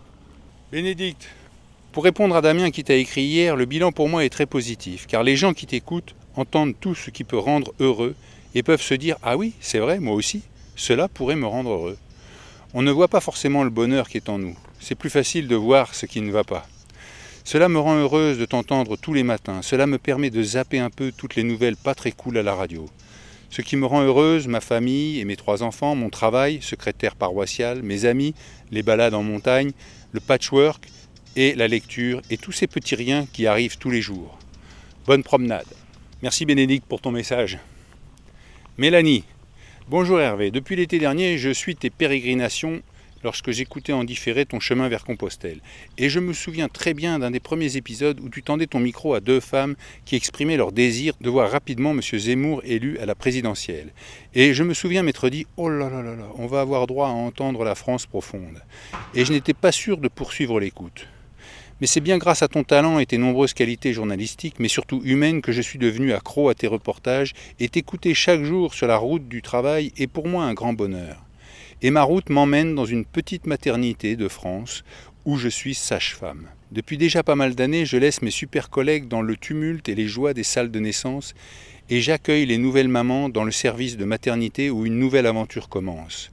Bénédicte, 0.70 1.28
pour 1.92 2.04
répondre 2.04 2.34
à 2.34 2.40
Damien 2.40 2.70
qui 2.70 2.84
t'a 2.84 2.94
écrit 2.94 3.22
hier, 3.22 3.56
le 3.56 3.64
bilan 3.64 3.92
pour 3.92 4.08
moi 4.08 4.24
est 4.24 4.30
très 4.30 4.46
positif, 4.46 5.06
car 5.06 5.22
les 5.22 5.36
gens 5.36 5.54
qui 5.54 5.66
t'écoutent 5.66 6.14
entendent 6.36 6.74
tout 6.80 6.94
ce 6.94 7.10
qui 7.10 7.24
peut 7.24 7.38
rendre 7.38 7.72
heureux 7.80 8.14
et 8.54 8.62
peuvent 8.62 8.82
se 8.82 8.94
dire 8.94 9.16
Ah 9.22 9.36
oui, 9.36 9.54
c'est 9.60 9.78
vrai, 9.78 10.00
moi 10.00 10.14
aussi, 10.14 10.42
cela 10.76 11.08
pourrait 11.08 11.36
me 11.36 11.46
rendre 11.46 11.70
heureux. 11.70 11.98
On 12.74 12.82
ne 12.82 12.90
voit 12.90 13.08
pas 13.08 13.20
forcément 13.20 13.64
le 13.64 13.70
bonheur 13.70 14.08
qui 14.08 14.16
est 14.16 14.28
en 14.28 14.38
nous, 14.38 14.56
c'est 14.80 14.94
plus 14.94 15.10
facile 15.10 15.48
de 15.48 15.56
voir 15.56 15.94
ce 15.94 16.06
qui 16.06 16.20
ne 16.20 16.32
va 16.32 16.44
pas. 16.44 16.66
Cela 17.44 17.68
me 17.68 17.78
rend 17.78 17.96
heureuse 17.96 18.38
de 18.38 18.44
t'entendre 18.44 18.96
tous 18.96 19.12
les 19.12 19.24
matins, 19.24 19.62
cela 19.62 19.86
me 19.86 19.98
permet 19.98 20.30
de 20.30 20.42
zapper 20.42 20.78
un 20.78 20.90
peu 20.90 21.12
toutes 21.16 21.34
les 21.34 21.42
nouvelles 21.42 21.76
pas 21.76 21.94
très 21.94 22.12
cool 22.12 22.38
à 22.38 22.42
la 22.42 22.54
radio. 22.54 22.86
Ce 23.50 23.60
qui 23.60 23.76
me 23.76 23.84
rend 23.84 24.02
heureuse, 24.02 24.46
ma 24.46 24.62
famille 24.62 25.20
et 25.20 25.26
mes 25.26 25.36
trois 25.36 25.62
enfants, 25.62 25.94
mon 25.94 26.08
travail, 26.08 26.62
secrétaire 26.62 27.16
paroissial, 27.16 27.82
mes 27.82 28.06
amis, 28.06 28.34
les 28.70 28.82
balades 28.82 29.12
en 29.12 29.22
montagne, 29.22 29.72
le 30.12 30.20
patchwork 30.20 30.86
et 31.36 31.54
la 31.54 31.68
lecture 31.68 32.22
et 32.30 32.38
tous 32.38 32.52
ces 32.52 32.66
petits 32.66 32.94
riens 32.94 33.26
qui 33.30 33.46
arrivent 33.46 33.76
tous 33.76 33.90
les 33.90 34.00
jours. 34.00 34.38
Bonne 35.06 35.22
promenade. 35.22 35.66
Merci 36.22 36.46
Bénédicte 36.46 36.86
pour 36.86 37.00
ton 37.00 37.10
message. 37.10 37.58
Mélanie, 38.78 39.24
bonjour 39.88 40.20
Hervé. 40.20 40.52
Depuis 40.52 40.76
l'été 40.76 41.00
dernier, 41.00 41.36
je 41.36 41.50
suis 41.50 41.74
tes 41.74 41.90
pérégrinations 41.90 42.80
lorsque 43.24 43.50
j'écoutais 43.50 43.92
en 43.92 44.04
différé 44.04 44.46
ton 44.46 44.60
chemin 44.60 44.88
vers 44.88 45.04
Compostelle. 45.04 45.58
Et 45.98 46.08
je 46.08 46.20
me 46.20 46.32
souviens 46.32 46.68
très 46.68 46.94
bien 46.94 47.18
d'un 47.18 47.32
des 47.32 47.40
premiers 47.40 47.76
épisodes 47.76 48.20
où 48.20 48.28
tu 48.28 48.44
tendais 48.44 48.68
ton 48.68 48.78
micro 48.78 49.14
à 49.14 49.20
deux 49.20 49.40
femmes 49.40 49.74
qui 50.04 50.14
exprimaient 50.14 50.56
leur 50.56 50.70
désir 50.70 51.14
de 51.20 51.28
voir 51.28 51.50
rapidement 51.50 51.90
M. 51.90 52.00
Zemmour 52.00 52.62
élu 52.64 52.98
à 52.98 53.06
la 53.06 53.16
présidentielle. 53.16 53.92
Et 54.32 54.54
je 54.54 54.62
me 54.62 54.74
souviens 54.74 55.02
m'être 55.02 55.28
dit 55.28 55.48
Oh 55.56 55.68
là 55.68 55.90
là 55.90 56.02
là 56.02 56.14
là, 56.14 56.28
on 56.36 56.46
va 56.46 56.60
avoir 56.60 56.86
droit 56.86 57.08
à 57.08 57.10
entendre 57.10 57.64
la 57.64 57.74
France 57.74 58.06
profonde. 58.06 58.62
Et 59.16 59.24
je 59.24 59.32
n'étais 59.32 59.54
pas 59.54 59.72
sûr 59.72 59.98
de 59.98 60.06
poursuivre 60.06 60.60
l'écoute. 60.60 61.08
Mais 61.82 61.88
c'est 61.88 62.00
bien 62.00 62.18
grâce 62.18 62.42
à 62.42 62.48
ton 62.48 62.62
talent 62.62 63.00
et 63.00 63.06
tes 63.06 63.18
nombreuses 63.18 63.54
qualités 63.54 63.92
journalistiques, 63.92 64.60
mais 64.60 64.68
surtout 64.68 65.02
humaines, 65.02 65.42
que 65.42 65.50
je 65.50 65.60
suis 65.60 65.80
devenu 65.80 66.12
accro 66.12 66.48
à 66.48 66.54
tes 66.54 66.68
reportages 66.68 67.32
et 67.58 67.68
t'écouter 67.68 68.14
chaque 68.14 68.44
jour 68.44 68.72
sur 68.72 68.86
la 68.86 68.96
route 68.96 69.26
du 69.26 69.42
travail 69.42 69.90
est 69.98 70.06
pour 70.06 70.28
moi 70.28 70.44
un 70.44 70.54
grand 70.54 70.74
bonheur. 70.74 71.24
Et 71.82 71.90
ma 71.90 72.04
route 72.04 72.30
m'emmène 72.30 72.76
dans 72.76 72.84
une 72.84 73.04
petite 73.04 73.48
maternité 73.48 74.14
de 74.14 74.28
France 74.28 74.84
où 75.24 75.36
je 75.36 75.48
suis 75.48 75.74
sage-femme. 75.74 76.46
Depuis 76.70 76.98
déjà 76.98 77.24
pas 77.24 77.34
mal 77.34 77.56
d'années, 77.56 77.84
je 77.84 77.96
laisse 77.96 78.22
mes 78.22 78.30
super 78.30 78.70
collègues 78.70 79.08
dans 79.08 79.20
le 79.20 79.36
tumulte 79.36 79.88
et 79.88 79.96
les 79.96 80.06
joies 80.06 80.34
des 80.34 80.44
salles 80.44 80.70
de 80.70 80.78
naissance 80.78 81.34
et 81.90 82.00
j'accueille 82.00 82.46
les 82.46 82.58
nouvelles 82.58 82.86
mamans 82.86 83.28
dans 83.28 83.42
le 83.42 83.50
service 83.50 83.96
de 83.96 84.04
maternité 84.04 84.70
où 84.70 84.86
une 84.86 85.00
nouvelle 85.00 85.26
aventure 85.26 85.68
commence. 85.68 86.30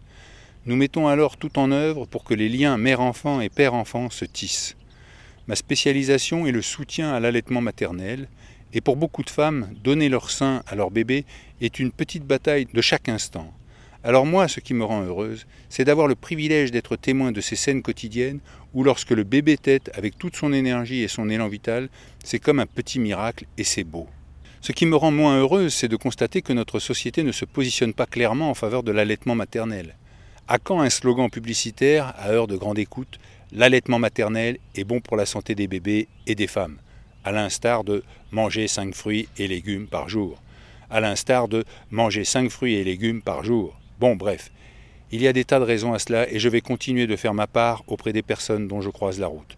Nous 0.68 0.76
mettons 0.76 1.08
alors 1.08 1.38
tout 1.38 1.58
en 1.58 1.72
œuvre 1.72 2.06
pour 2.06 2.24
que 2.24 2.36
les 2.36 2.50
liens 2.50 2.78
mère-enfant 2.78 3.42
et 3.42 3.50
père-enfant 3.50 4.12
se 4.12 4.26
tissent. 4.26 4.76
Ma 5.50 5.56
spécialisation 5.56 6.46
est 6.46 6.52
le 6.52 6.62
soutien 6.62 7.12
à 7.12 7.20
l'allaitement 7.20 7.60
maternel, 7.60 8.28
et 8.72 8.82
pour 8.82 8.98
beaucoup 8.98 9.24
de 9.24 9.32
femmes, 9.32 9.74
donner 9.84 10.08
leur 10.08 10.30
sein 10.30 10.62
à 10.68 10.76
leur 10.76 10.92
bébé 10.92 11.26
est 11.60 11.80
une 11.80 11.92
petite 11.92 12.24
bataille 12.24 12.68
de 12.72 12.82
chaque 12.82 13.10
instant. 13.10 13.52
Alors 14.04 14.28
moi, 14.28 14.48
ce 14.48 14.60
qui 14.60 14.76
me 14.76 14.84
rend 14.84 15.02
heureuse, 15.02 15.48
c'est 15.68 15.86
d'avoir 15.86 16.06
le 16.06 16.14
privilège 16.14 16.70
d'être 16.70 16.96
témoin 16.98 17.32
de 17.32 17.42
ces 17.42 17.56
scènes 17.56 17.82
quotidiennes 17.82 18.42
où 18.76 18.84
lorsque 18.84 19.10
le 19.10 19.24
bébé 19.24 19.58
tête 19.58 19.90
avec 19.96 20.20
toute 20.20 20.36
son 20.36 20.54
énergie 20.54 21.02
et 21.02 21.08
son 21.08 21.32
élan 21.32 21.48
vital, 21.48 21.90
c'est 22.24 22.38
comme 22.38 22.60
un 22.60 22.68
petit 22.68 23.00
miracle 23.00 23.46
et 23.58 23.64
c'est 23.64 23.84
beau. 23.84 24.06
Ce 24.62 24.72
qui 24.72 24.86
me 24.86 24.96
rend 24.96 25.10
moins 25.10 25.40
heureuse, 25.40 25.74
c'est 25.74 25.88
de 25.88 25.96
constater 25.96 26.44
que 26.44 26.54
notre 26.54 26.78
société 26.78 27.24
ne 27.24 27.32
se 27.32 27.46
positionne 27.46 27.96
pas 27.96 28.06
clairement 28.06 28.52
en 28.52 28.54
faveur 28.54 28.84
de 28.84 28.92
l'allaitement 28.92 29.34
maternel. 29.34 29.96
À 30.48 30.60
quand 30.60 30.82
un 30.82 30.90
slogan 30.92 31.30
publicitaire 31.30 32.14
à 32.20 32.30
heure 32.30 32.48
de 32.48 32.56
grande 32.56 32.78
écoute 32.78 33.20
L'allaitement 33.52 33.98
maternel 33.98 34.60
est 34.76 34.84
bon 34.84 35.00
pour 35.00 35.18
la 35.18 35.26
santé 35.26 35.56
des 35.56 35.68
bébés 35.68 36.08
et 36.28 36.36
des 36.36 36.46
femmes, 36.46 36.78
à 37.24 37.32
l'instar 37.32 37.84
de 37.84 38.04
manger 38.30 38.68
5 38.68 38.94
fruits 38.94 39.28
et 39.38 39.48
légumes 39.48 39.88
par 39.88 40.08
jour, 40.08 40.40
à 40.92 41.00
l'instar 41.00 41.48
de 41.48 41.66
manger 41.90 42.26
5 42.26 42.52
fruits 42.52 42.76
et 42.76 42.84
légumes 42.84 43.24
par 43.24 43.44
jour. 43.44 43.80
Bon, 44.00 44.16
bref, 44.16 44.52
il 45.12 45.24
y 45.24 45.28
a 45.28 45.34
des 45.34 45.46
tas 45.46 45.58
de 45.58 45.66
raisons 45.66 45.94
à 45.94 46.00
cela 46.00 46.32
et 46.32 46.38
je 46.38 46.48
vais 46.48 46.62
continuer 46.62 47.08
de 47.08 47.16
faire 47.16 47.34
ma 47.34 47.48
part 47.48 47.84
auprès 47.88 48.14
des 48.14 48.22
personnes 48.22 48.68
dont 48.68 48.82
je 48.82 48.92
croise 48.92 49.20
la 49.20 49.26
route. 49.26 49.58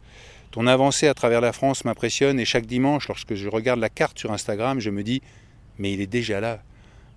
Ton 0.52 0.68
avancée 0.68 1.08
à 1.08 1.14
travers 1.14 1.42
la 1.42 1.52
France 1.52 1.84
m'impressionne 1.84 2.40
et 2.40 2.46
chaque 2.46 2.66
dimanche, 2.66 3.10
lorsque 3.10 3.36
je 3.36 3.50
regarde 3.50 3.82
la 3.82 3.90
carte 3.90 4.18
sur 4.18 4.32
Instagram, 4.32 4.80
je 4.80 4.90
me 4.90 5.04
dis 5.04 5.22
Mais 5.78 5.92
il 5.92 6.00
est 6.00 6.08
déjà 6.08 6.40
là. 6.40 6.62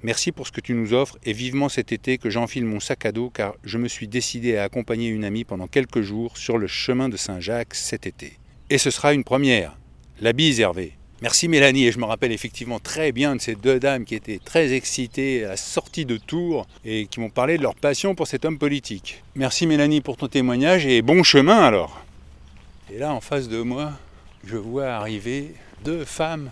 Merci 0.05 0.33
pour 0.33 0.47
ce 0.47 0.53
que 0.53 0.61
tu 0.61 0.75
nous 0.75 0.93
offres 0.93 1.17
et 1.25 1.33
vivement 1.33 1.71
cet 1.71 1.91
été 1.91 2.19
que 2.19 2.29
j'enfile 2.29 2.67
mon 2.67 2.79
sac 2.79 3.07
à 3.07 3.11
dos 3.11 3.31
car 3.31 3.55
je 3.65 3.79
me 3.79 3.89
suis 3.89 4.07
décidé 4.07 4.59
à 4.59 4.65
accompagner 4.65 5.09
une 5.09 5.25
amie 5.25 5.45
pendant 5.45 5.67
quelques 5.67 6.03
jours 6.03 6.37
sur 6.37 6.59
le 6.59 6.67
chemin 6.67 7.09
de 7.09 7.17
Saint-Jacques 7.17 7.75
cet 7.75 8.07
été. 8.07 8.35
Et 8.69 8.77
ce 8.77 8.91
sera 8.91 9.15
une 9.15 9.25
première. 9.25 9.79
La 10.21 10.35
bise 10.35 10.61
Hervé. 10.61 10.93
Merci 11.23 11.49
Mélanie 11.49 11.87
et 11.87 11.91
je 11.91 11.99
me 11.99 12.05
rappelle 12.05 12.33
effectivement 12.33 12.81
très 12.81 13.13
bien 13.13 13.35
de 13.35 13.41
ces 13.41 13.55
deux 13.55 13.81
dames 13.81 14.05
qui 14.05 14.15
étaient 14.15 14.41
très 14.45 14.75
excitées 14.75 15.47
à 15.47 15.49
la 15.49 15.57
sortie 15.57 16.05
de 16.05 16.19
Tours 16.19 16.67
et 16.85 17.07
qui 17.07 17.21
m'ont 17.21 17.31
parlé 17.31 17.57
de 17.57 17.63
leur 17.63 17.75
passion 17.75 18.15
pour 18.15 18.27
cet 18.27 18.45
homme 18.45 18.59
politique. 18.59 19.25
Merci 19.37 19.67
Mélanie 19.67 20.03
pour 20.03 20.19
ton 20.19 20.29
témoignage 20.29 20.85
et 20.85 21.01
bon 21.01 21.23
chemin 21.23 21.63
alors. 21.63 22.05
Et 22.93 22.99
là 22.99 23.15
en 23.15 23.23
face 23.23 23.49
de 23.49 23.63
moi, 23.63 23.93
je 24.47 24.59
vois 24.59 24.89
arriver 24.89 25.55
deux 25.83 26.05
femmes 26.05 26.51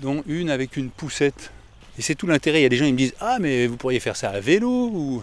dont 0.00 0.22
une 0.26 0.50
avec 0.50 0.76
une 0.76 0.90
poussette 0.90 1.50
et 1.98 2.02
c'est 2.02 2.14
tout 2.14 2.26
l'intérêt. 2.26 2.60
Il 2.60 2.62
y 2.62 2.66
a 2.66 2.68
des 2.68 2.76
gens 2.76 2.86
qui 2.86 2.92
me 2.92 2.98
disent 2.98 3.14
Ah, 3.20 3.38
mais 3.40 3.66
vous 3.66 3.76
pourriez 3.76 4.00
faire 4.00 4.16
ça 4.16 4.30
à 4.30 4.40
vélo. 4.40 5.22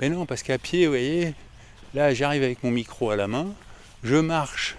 Mais 0.00 0.08
non, 0.08 0.26
parce 0.26 0.42
qu'à 0.42 0.58
pied, 0.58 0.86
vous 0.86 0.92
voyez, 0.92 1.34
là 1.94 2.12
j'arrive 2.12 2.42
avec 2.42 2.62
mon 2.64 2.70
micro 2.70 3.10
à 3.10 3.16
la 3.16 3.28
main, 3.28 3.46
je 4.02 4.16
marche 4.16 4.76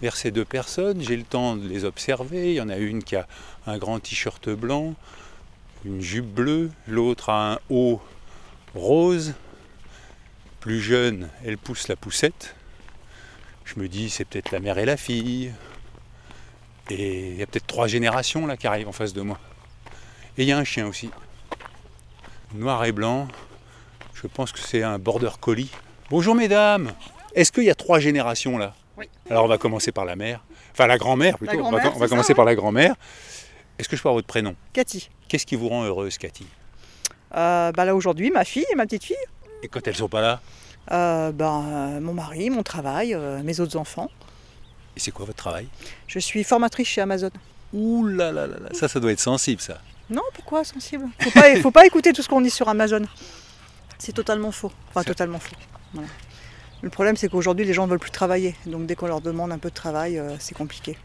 vers 0.00 0.16
ces 0.16 0.30
deux 0.30 0.44
personnes, 0.44 1.00
j'ai 1.00 1.16
le 1.16 1.24
temps 1.24 1.56
de 1.56 1.66
les 1.66 1.84
observer. 1.84 2.50
Il 2.50 2.54
y 2.54 2.60
en 2.60 2.68
a 2.68 2.76
une 2.76 3.02
qui 3.02 3.16
a 3.16 3.26
un 3.66 3.78
grand 3.78 3.98
t-shirt 3.98 4.48
blanc, 4.50 4.94
une 5.84 6.00
jupe 6.00 6.26
bleue, 6.26 6.70
l'autre 6.86 7.30
a 7.30 7.54
un 7.54 7.58
haut 7.70 8.00
rose. 8.74 9.34
Plus 10.60 10.80
jeune, 10.80 11.28
elle 11.44 11.58
pousse 11.58 11.88
la 11.88 11.96
poussette. 11.96 12.54
Je 13.64 13.78
me 13.78 13.88
dis, 13.88 14.08
c'est 14.08 14.24
peut-être 14.24 14.50
la 14.50 14.60
mère 14.60 14.78
et 14.78 14.86
la 14.86 14.96
fille. 14.96 15.52
Et 16.90 17.30
il 17.30 17.36
y 17.36 17.42
a 17.42 17.46
peut-être 17.46 17.66
trois 17.66 17.86
générations 17.86 18.46
là 18.46 18.56
qui 18.56 18.66
arrivent 18.66 18.88
en 18.88 18.92
face 18.92 19.12
de 19.12 19.22
moi. 19.22 19.38
Et 20.36 20.42
il 20.42 20.48
y 20.48 20.52
a 20.52 20.58
un 20.58 20.64
chien 20.64 20.88
aussi. 20.88 21.10
Noir 22.54 22.84
et 22.84 22.92
blanc. 22.92 23.28
Je 24.14 24.26
pense 24.26 24.50
que 24.50 24.58
c'est 24.58 24.82
un 24.82 24.98
border 24.98 25.30
collie. 25.40 25.70
Bonjour 26.10 26.34
mesdames. 26.34 26.92
Est-ce 27.34 27.52
qu'il 27.52 27.62
y 27.62 27.70
a 27.70 27.74
trois 27.76 28.00
générations 28.00 28.58
là? 28.58 28.74
Oui. 28.96 29.08
Alors 29.30 29.44
on 29.44 29.48
va 29.48 29.58
commencer 29.58 29.92
par 29.92 30.04
la 30.04 30.16
mère. 30.16 30.42
Enfin 30.72 30.88
la 30.88 30.98
grand-mère 30.98 31.38
plutôt. 31.38 31.58
La 31.58 31.62
on 31.62 31.70
va, 31.70 31.78
on 31.86 32.08
commencer 32.08 32.28
ça, 32.28 32.34
par 32.34 32.44
la 32.44 32.56
grand-mère. 32.56 32.94
Est-ce 33.78 33.88
que 33.88 33.96
je 33.96 34.02
peux 34.02 34.08
avoir 34.08 34.16
votre 34.16 34.26
prénom? 34.26 34.56
Cathy. 34.72 35.08
Qu'est-ce 35.28 35.46
qui 35.46 35.54
vous 35.54 35.68
rend 35.68 35.84
heureuse 35.84 36.18
Cathy? 36.18 36.46
Euh, 37.36 37.70
bah 37.70 37.84
là 37.84 37.94
aujourd'hui, 37.94 38.32
ma 38.32 38.44
fille 38.44 38.66
et 38.72 38.74
ma 38.74 38.86
petite 38.86 39.04
fille. 39.04 39.16
Et 39.62 39.68
quand 39.68 39.86
elles 39.86 39.96
sont 39.96 40.08
pas 40.08 40.20
là? 40.20 40.40
Euh, 40.90 41.30
bah, 41.30 41.62
euh, 41.64 42.00
mon 42.00 42.12
mari, 42.12 42.50
mon 42.50 42.64
travail, 42.64 43.16
mes 43.44 43.60
autres 43.60 43.76
enfants. 43.76 44.10
Et 44.96 45.00
c'est 45.00 45.12
quoi 45.12 45.26
votre 45.26 45.38
travail? 45.38 45.68
Je 46.08 46.18
suis 46.18 46.42
formatrice 46.42 46.88
chez 46.88 47.00
Amazon. 47.02 47.30
Ouh 47.72 48.04
là 48.06 48.32
là 48.32 48.48
là 48.48 48.56
là, 48.58 48.68
ça 48.72 48.88
ça 48.88 48.98
doit 49.00 49.12
être 49.12 49.20
sensible 49.20 49.60
ça. 49.60 49.80
Non, 50.10 50.22
pourquoi 50.34 50.64
sensible? 50.64 51.06
Faut 51.20 51.30
pas, 51.30 51.56
faut 51.60 51.70
pas 51.70 51.86
écouter 51.86 52.12
tout 52.12 52.22
ce 52.22 52.28
qu'on 52.28 52.40
dit 52.40 52.50
sur 52.50 52.68
Amazon. 52.68 53.02
C'est 53.98 54.12
totalement 54.12 54.52
faux. 54.52 54.72
Enfin, 54.90 55.02
totalement 55.02 55.38
faux. 55.38 55.56
Voilà. 55.94 56.08
Le 56.82 56.90
problème, 56.90 57.16
c'est 57.16 57.28
qu'aujourd'hui, 57.28 57.64
les 57.64 57.72
gens 57.72 57.86
ne 57.86 57.90
veulent 57.90 57.98
plus 57.98 58.10
travailler. 58.10 58.54
Donc, 58.66 58.86
dès 58.86 58.94
qu'on 58.94 59.06
leur 59.06 59.22
demande 59.22 59.52
un 59.52 59.58
peu 59.58 59.70
de 59.70 59.74
travail, 59.74 60.18
euh, 60.18 60.36
c'est 60.38 60.54
compliqué. 60.54 60.98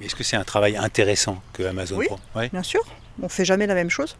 Est-ce 0.00 0.14
que 0.14 0.22
c'est 0.22 0.36
un 0.36 0.44
travail 0.44 0.76
intéressant 0.76 1.42
que 1.52 1.62
Amazon 1.64 1.96
Oui. 1.96 2.06
prend 2.06 2.20
Ouais. 2.36 2.48
Bien 2.50 2.62
sûr, 2.62 2.80
on 3.22 3.28
fait 3.28 3.44
jamais 3.44 3.66
la 3.66 3.74
même 3.74 3.90
chose. 3.90 4.16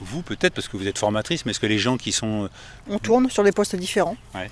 Vous 0.00 0.22
peut-être 0.22 0.54
parce 0.54 0.68
que 0.68 0.76
vous 0.76 0.88
êtes 0.88 0.98
formatrice, 0.98 1.46
mais 1.46 1.50
est-ce 1.52 1.60
que 1.60 1.66
les 1.66 1.78
gens 1.78 1.96
qui 1.96 2.12
sont 2.12 2.48
On 2.90 2.98
tourne 2.98 3.30
sur 3.30 3.44
des 3.44 3.52
postes 3.52 3.76
différents. 3.76 4.16
Ouais. 4.34 4.50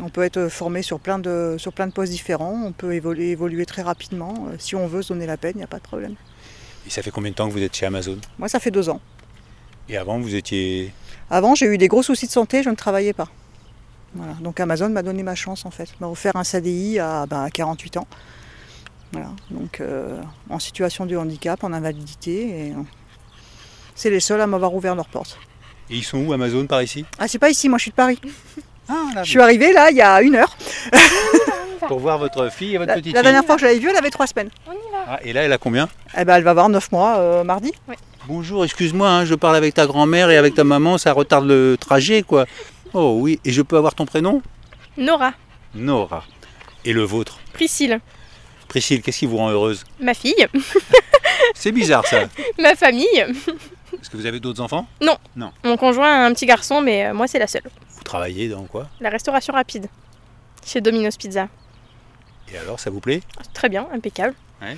On 0.00 0.08
peut 0.10 0.24
être 0.24 0.48
formé 0.48 0.82
sur 0.82 1.00
plein 1.00 1.18
de, 1.18 1.56
sur 1.58 1.72
plein 1.72 1.86
de 1.86 1.92
postes 1.92 2.12
différents. 2.12 2.60
On 2.64 2.72
peut 2.72 2.92
évoluer, 2.94 3.30
évoluer 3.30 3.64
très 3.64 3.82
rapidement. 3.82 4.48
Euh, 4.50 4.56
Si 4.58 4.74
on 4.74 4.86
veut 4.88 5.00
se 5.02 5.12
donner 5.12 5.26
la 5.26 5.36
peine, 5.38 5.52
il 5.54 5.58
n'y 5.58 5.64
a 5.64 5.68
pas 5.68 5.78
de 5.78 5.82
problème. 5.84 6.16
Et 6.86 6.90
ça 6.90 7.02
fait 7.02 7.10
combien 7.10 7.30
de 7.30 7.36
temps 7.36 7.48
que 7.48 7.52
vous 7.52 7.62
êtes 7.62 7.74
chez 7.74 7.86
Amazon 7.86 8.18
Moi, 8.38 8.48
ça 8.48 8.60
fait 8.60 8.70
deux 8.70 8.88
ans. 8.88 9.00
Et 9.88 9.96
avant 9.96 10.18
vous 10.18 10.34
étiez 10.34 10.92
Avant, 11.30 11.54
j'ai 11.54 11.66
eu 11.66 11.78
des 11.78 11.88
gros 11.88 12.02
soucis 12.02 12.26
de 12.26 12.32
santé, 12.32 12.62
je 12.62 12.70
ne 12.70 12.74
travaillais 12.74 13.12
pas. 13.12 13.28
Voilà. 14.14 14.32
Donc 14.34 14.58
Amazon 14.60 14.88
m'a 14.88 15.02
donné 15.02 15.22
ma 15.22 15.34
chance 15.34 15.66
en 15.66 15.70
fait, 15.70 15.88
m'a 16.00 16.08
offert 16.08 16.36
un 16.36 16.44
CDI 16.44 16.98
à, 16.98 17.26
bah, 17.26 17.42
à 17.42 17.50
48 17.50 17.98
ans. 17.98 18.06
Voilà. 19.12 19.30
Donc 19.50 19.80
euh, 19.80 20.20
en 20.50 20.58
situation 20.58 21.06
de 21.06 21.16
handicap, 21.16 21.62
en 21.64 21.72
invalidité, 21.72 22.68
et 22.68 22.70
euh, 22.72 22.82
c'est 23.94 24.10
les 24.10 24.20
seuls 24.20 24.40
à 24.40 24.46
m'avoir 24.46 24.74
ouvert 24.74 24.94
leurs 24.94 25.08
portes. 25.08 25.38
Et 25.90 25.96
ils 25.96 26.04
sont 26.04 26.18
où 26.18 26.32
Amazon 26.32 26.66
par 26.66 26.82
ici 26.82 27.04
Ah, 27.18 27.28
c'est 27.28 27.38
pas 27.38 27.50
ici, 27.50 27.68
moi 27.68 27.78
je 27.78 27.82
suis 27.82 27.90
de 27.90 27.96
Paris. 27.96 28.20
Ah 28.88 29.06
là, 29.14 29.22
Je 29.24 29.30
suis 29.30 29.40
arrivée 29.40 29.72
là 29.72 29.90
il 29.90 29.96
y 29.96 30.02
a 30.02 30.20
une 30.22 30.36
heure. 30.36 30.56
pour 31.88 31.98
voir 32.00 32.18
votre 32.18 32.50
fille 32.50 32.74
et 32.74 32.78
votre 32.78 32.88
La, 32.88 32.94
petite 32.94 33.12
la 33.14 33.20
fille. 33.20 33.24
dernière 33.24 33.44
fois 33.44 33.56
que 33.56 33.60
je 33.62 33.66
l'avais 33.66 33.78
vue, 33.78 33.88
elle 33.90 33.96
avait 33.96 34.10
trois 34.10 34.26
semaines. 34.26 34.50
Ah, 35.08 35.18
et 35.22 35.32
là, 35.32 35.42
elle 35.42 35.52
a 35.52 35.58
combien 35.58 35.88
Eh 36.18 36.24
ben, 36.24 36.36
elle 36.36 36.42
va 36.42 36.50
avoir 36.50 36.68
9 36.68 36.92
mois 36.92 37.16
euh, 37.18 37.44
mardi. 37.44 37.72
Bonjour, 38.26 38.64
excuse-moi, 38.64 39.08
hein, 39.08 39.24
je 39.24 39.34
parle 39.34 39.56
avec 39.56 39.74
ta 39.74 39.86
grand-mère 39.86 40.30
et 40.30 40.36
avec 40.36 40.54
ta 40.54 40.64
maman, 40.64 40.98
ça 40.98 41.12
retarde 41.12 41.46
le 41.46 41.76
trajet, 41.78 42.22
quoi. 42.22 42.46
Oh 42.92 43.18
oui, 43.20 43.38
et 43.44 43.52
je 43.52 43.62
peux 43.62 43.76
avoir 43.76 43.94
ton 43.94 44.04
prénom 44.06 44.42
Nora, 44.96 45.32
Nora. 45.74 46.24
Et 46.84 46.92
le 46.92 47.02
vôtre 47.02 47.38
Priscille, 47.52 48.00
Priscille, 48.68 49.02
qu'est-ce 49.02 49.18
qui 49.20 49.26
vous 49.26 49.36
rend 49.36 49.50
heureuse 49.50 49.84
ma 50.00 50.14
fille, 50.14 50.46
C'est 51.54 51.72
bizarre 51.72 52.06
ça. 52.06 52.24
ma 52.58 52.74
famille, 52.74 53.06
Est-ce 53.16 54.10
que 54.10 54.16
vous 54.16 54.26
avez 54.26 54.40
d'autres 54.40 54.60
enfants 54.62 54.86
mon 55.64 55.76
conjoint 55.76 56.08
a 56.22 56.26
un 56.26 56.32
petit 56.32 56.46
garçon, 56.46 56.80
mais 56.80 57.06
euh, 57.06 57.14
moi 57.14 57.26
c'est 57.26 57.38
la 57.38 57.46
seule. 57.46 57.62
Vous 57.64 58.02
travaillez 58.02 58.48
dans 58.48 58.64
quoi 58.64 58.88
La 59.00 59.08
restauration 59.10 59.52
rapide 59.52 59.86
chez 60.64 60.80
Domino's 60.80 61.16
Pizza. 61.16 61.48
Et 62.52 62.58
alors, 62.58 62.78
ça 62.80 62.90
vous 62.90 63.00
plaît? 63.00 63.20
Très 63.54 63.68
bien, 63.68 63.86
impeccable. 63.92 64.34
Ouais. 64.62 64.76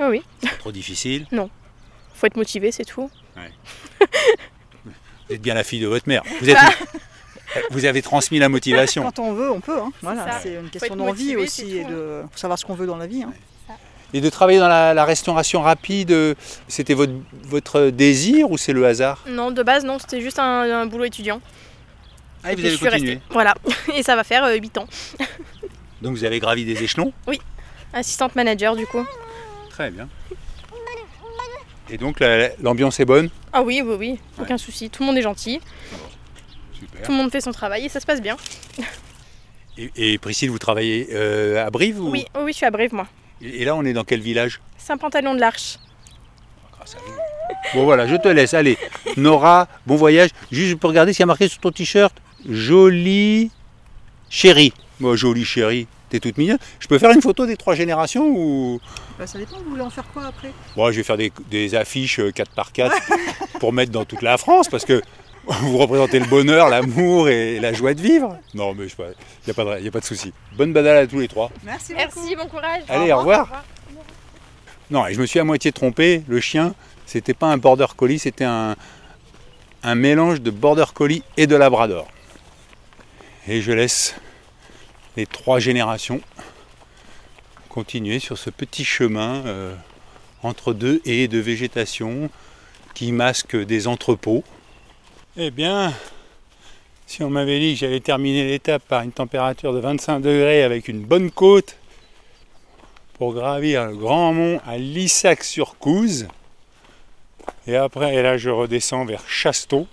Oui, 0.00 0.22
oui, 0.42 0.48
Trop 0.58 0.72
difficile? 0.72 1.26
Faut 2.14 2.26
être 2.26 2.36
motivé, 2.36 2.72
c'est 2.72 2.84
tout. 2.84 3.10
Vous 5.28 5.34
êtes 5.36 5.42
bien 5.42 5.54
la 5.54 5.64
fille 5.64 5.80
de 5.80 5.86
votre 5.86 6.08
mère. 6.08 6.22
Vous, 6.40 6.50
êtes... 6.50 6.58
vous 7.70 7.84
avez 7.84 8.02
transmis 8.02 8.38
la 8.38 8.48
motivation. 8.48 9.02
Quand 9.02 9.18
on 9.18 9.32
veut, 9.32 9.50
on 9.50 9.60
peut. 9.60 9.78
hein. 9.78 9.90
Voilà, 10.02 10.40
c'est 10.42 10.54
une 10.54 10.68
question 10.70 10.96
d'envie 10.96 11.36
aussi 11.36 11.78
et 11.78 11.84
de 11.84 12.22
faut 12.30 12.38
savoir 12.38 12.58
ce 12.58 12.64
qu'on 12.64 12.74
veut 12.74 12.86
dans 12.86 12.96
la 12.96 13.06
vie. 13.06 13.22
hein. 13.22 13.32
Et 14.14 14.20
de 14.20 14.28
travailler 14.28 14.58
dans 14.58 14.68
la, 14.68 14.92
la 14.92 15.06
restauration 15.06 15.62
rapide, 15.62 16.10
euh, 16.10 16.34
c'était 16.68 16.92
votre, 16.92 17.14
votre 17.44 17.86
désir 17.88 18.50
ou 18.50 18.58
c'est 18.58 18.74
le 18.74 18.84
hasard? 18.86 19.24
Non, 19.26 19.50
de 19.50 19.62
base, 19.62 19.84
non, 19.86 19.98
c'était 19.98 20.20
juste 20.20 20.38
un, 20.38 20.70
un 20.82 20.84
boulot 20.86 21.04
étudiant. 21.04 21.40
Ah, 22.44 22.52
Et 22.52 22.54
vous 22.54 22.56
puis, 22.60 22.66
avez 22.66 22.76
je 22.76 22.76
suis 22.76 22.90
continué. 22.90 23.10
restée. 23.14 23.26
Voilà, 23.30 23.54
et 23.94 24.02
ça 24.02 24.14
va 24.14 24.22
faire 24.24 24.46
8 24.52 24.76
ans. 24.76 24.86
Donc 26.02 26.16
vous 26.16 26.24
avez 26.24 26.40
gravi 26.40 26.64
des 26.64 26.82
échelons 26.82 27.12
Assistante 27.94 28.34
manager 28.36 28.74
du 28.74 28.86
coup. 28.86 29.04
Très 29.70 29.90
bien. 29.90 30.08
Et 31.90 31.98
donc 31.98 32.20
la- 32.20 32.48
l'ambiance 32.62 32.98
est 33.00 33.04
bonne? 33.04 33.28
Ah 33.52 33.62
oui, 33.62 33.82
oui, 33.84 33.94
oui, 33.98 34.18
aucun 34.40 34.56
souci. 34.56 34.88
Tout 34.88 35.02
le 35.02 35.08
monde 35.08 35.18
est 35.18 35.22
gentil, 35.22 35.60
Super. 36.72 37.02
tout 37.02 37.10
le 37.12 37.16
monde 37.18 37.30
fait 37.30 37.42
son 37.42 37.52
travail 37.52 37.84
et 37.84 37.88
ça 37.90 38.00
se 38.00 38.06
passe 38.06 38.20
bien. 38.22 38.36
Et, 39.78 39.90
et 39.96 40.18
Priscille, 40.18 40.50
vous 40.50 40.58
travaillez 40.58 41.08
euh, 41.12 41.66
à 41.66 41.70
Brive 41.70 41.98
ou... 41.98 42.10
Oui, 42.10 42.26
oh 42.34 42.40
oui, 42.44 42.52
je 42.52 42.58
suis 42.58 42.66
à 42.66 42.70
Brive 42.70 42.92
moi. 42.92 43.06
Et 43.40 43.62
et 43.62 43.64
là, 43.64 43.74
on 43.74 43.82
est 43.86 43.94
dans 43.94 44.04
quel 44.04 44.20
village? 44.20 44.60
Saint-Pantalon 44.76 45.34
de 45.34 45.40
l'Arche. 45.40 45.78
Grâce 46.76 46.94
à 46.94 46.98
vous. 46.98 47.12
Bon 47.72 47.84
voilà, 47.84 48.06
je 48.06 48.16
te 48.16 48.28
laisse. 48.28 48.52
Allez, 48.52 48.76
Nora, 49.16 49.68
bon 49.86 49.96
voyage. 49.96 50.28
Juste 50.50 50.78
pour 50.78 50.90
regarder 50.90 51.14
ce 51.14 51.16
qu'il 51.16 51.22
y 51.22 51.24
a 51.24 51.26
marqué 51.26 51.48
sur 51.48 51.58
ton 51.58 51.70
t-shirt. 51.70 52.14
Jolie 52.46 53.50
chérie. 54.28 54.74
Bon, 55.02 55.16
jolie 55.16 55.44
chérie, 55.44 55.88
t'es 56.10 56.20
toute 56.20 56.38
mignonne. 56.38 56.58
Je 56.78 56.86
peux 56.86 56.96
faire 56.96 57.10
une 57.10 57.20
photo 57.20 57.44
des 57.44 57.56
trois 57.56 57.74
générations 57.74 58.24
ou... 58.24 58.80
Bah, 59.18 59.26
ça 59.26 59.36
dépend, 59.36 59.56
vous 59.58 59.70
voulez 59.70 59.82
en 59.82 59.90
faire 59.90 60.06
quoi 60.14 60.26
après? 60.26 60.52
Bon, 60.76 60.92
je 60.92 60.98
vais 60.98 61.02
faire 61.02 61.16
des, 61.16 61.32
des 61.50 61.74
affiches 61.74 62.20
euh, 62.20 62.30
4x4 62.30 62.92
pour 63.58 63.72
mettre 63.72 63.90
dans 63.90 64.04
toute 64.04 64.22
la 64.22 64.38
France 64.38 64.68
parce 64.68 64.84
que 64.84 65.02
vous 65.46 65.76
représentez 65.76 66.20
le 66.20 66.26
bonheur, 66.26 66.68
l'amour 66.68 67.28
et 67.28 67.58
la 67.58 67.72
joie 67.72 67.94
de 67.94 68.00
vivre. 68.00 68.38
Non, 68.54 68.74
mais 68.74 68.86
il 68.86 69.04
n'y 69.46 69.50
a 69.50 69.54
pas 69.54 69.64
de, 69.64 69.82
y 69.82 69.88
a 69.88 69.90
pas 69.90 69.98
de 69.98 70.04
souci. 70.04 70.32
Bonne 70.56 70.72
badale 70.72 70.98
à 70.98 71.06
tous 71.08 71.18
les 71.18 71.26
trois. 71.26 71.50
Merci, 71.64 71.94
Merci, 71.96 72.36
bon 72.36 72.46
courage. 72.46 72.84
Allez, 72.88 73.12
au 73.12 73.18
revoir. 73.18 73.64
Non, 74.88 75.04
et 75.08 75.14
je 75.14 75.20
me 75.20 75.26
suis 75.26 75.40
à 75.40 75.44
moitié 75.44 75.72
trompé. 75.72 76.22
Le 76.28 76.38
chien, 76.38 76.76
c'était 77.06 77.34
pas 77.34 77.48
un 77.48 77.56
border 77.56 77.86
collie, 77.96 78.20
c'était 78.20 78.44
un, 78.44 78.76
un 79.82 79.94
mélange 79.96 80.40
de 80.40 80.52
border 80.52 80.84
collie 80.94 81.24
et 81.36 81.48
de 81.48 81.56
labrador. 81.56 82.06
Et 83.48 83.60
je 83.62 83.72
laisse 83.72 84.14
les 85.16 85.26
trois 85.26 85.58
générations 85.58 86.20
continuer 87.72 88.18
sur 88.18 88.36
ce 88.36 88.50
petit 88.50 88.84
chemin 88.84 89.46
euh, 89.46 89.74
entre 90.42 90.74
deux 90.74 91.00
haies 91.06 91.26
de 91.26 91.38
végétation 91.38 92.28
qui 92.94 93.12
masque 93.12 93.56
des 93.56 93.88
entrepôts. 93.88 94.44
Eh 95.38 95.50
bien, 95.50 95.94
si 97.06 97.22
on 97.22 97.30
m'avait 97.30 97.58
dit 97.58 97.72
que 97.72 97.80
j'allais 97.80 98.00
terminer 98.00 98.46
l'étape 98.46 98.82
par 98.86 99.02
une 99.02 99.12
température 99.12 99.72
de 99.72 99.78
25 99.78 100.20
degrés 100.20 100.62
avec 100.62 100.88
une 100.88 101.00
bonne 101.00 101.30
côte, 101.30 101.76
pour 103.14 103.32
gravir 103.32 103.86
le 103.86 103.96
grand 103.96 104.34
mont 104.34 104.60
à 104.66 104.76
Lissac-sur-Couze. 104.76 106.28
Et 107.66 107.76
après, 107.76 108.20
là, 108.20 108.36
je 108.36 108.50
redescends 108.50 109.04
vers 109.04 109.22
Chasteau. 109.28 109.86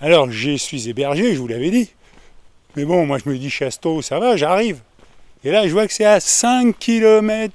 Alors, 0.00 0.30
j'y 0.30 0.58
suis 0.58 0.88
hébergé, 0.88 1.34
je 1.34 1.38
vous 1.38 1.46
l'avais 1.46 1.70
dit. 1.70 1.90
Mais 2.76 2.84
bon, 2.84 3.06
moi, 3.06 3.18
je 3.18 3.28
me 3.28 3.36
dis 3.36 3.50
Chasteau, 3.50 4.02
ça 4.02 4.18
va, 4.18 4.36
j'arrive. 4.36 4.80
Et 5.44 5.50
là, 5.50 5.66
je 5.66 5.72
vois 5.72 5.86
que 5.86 5.92
c'est 5.92 6.04
à 6.04 6.20
5 6.20 6.78
km 6.78 7.54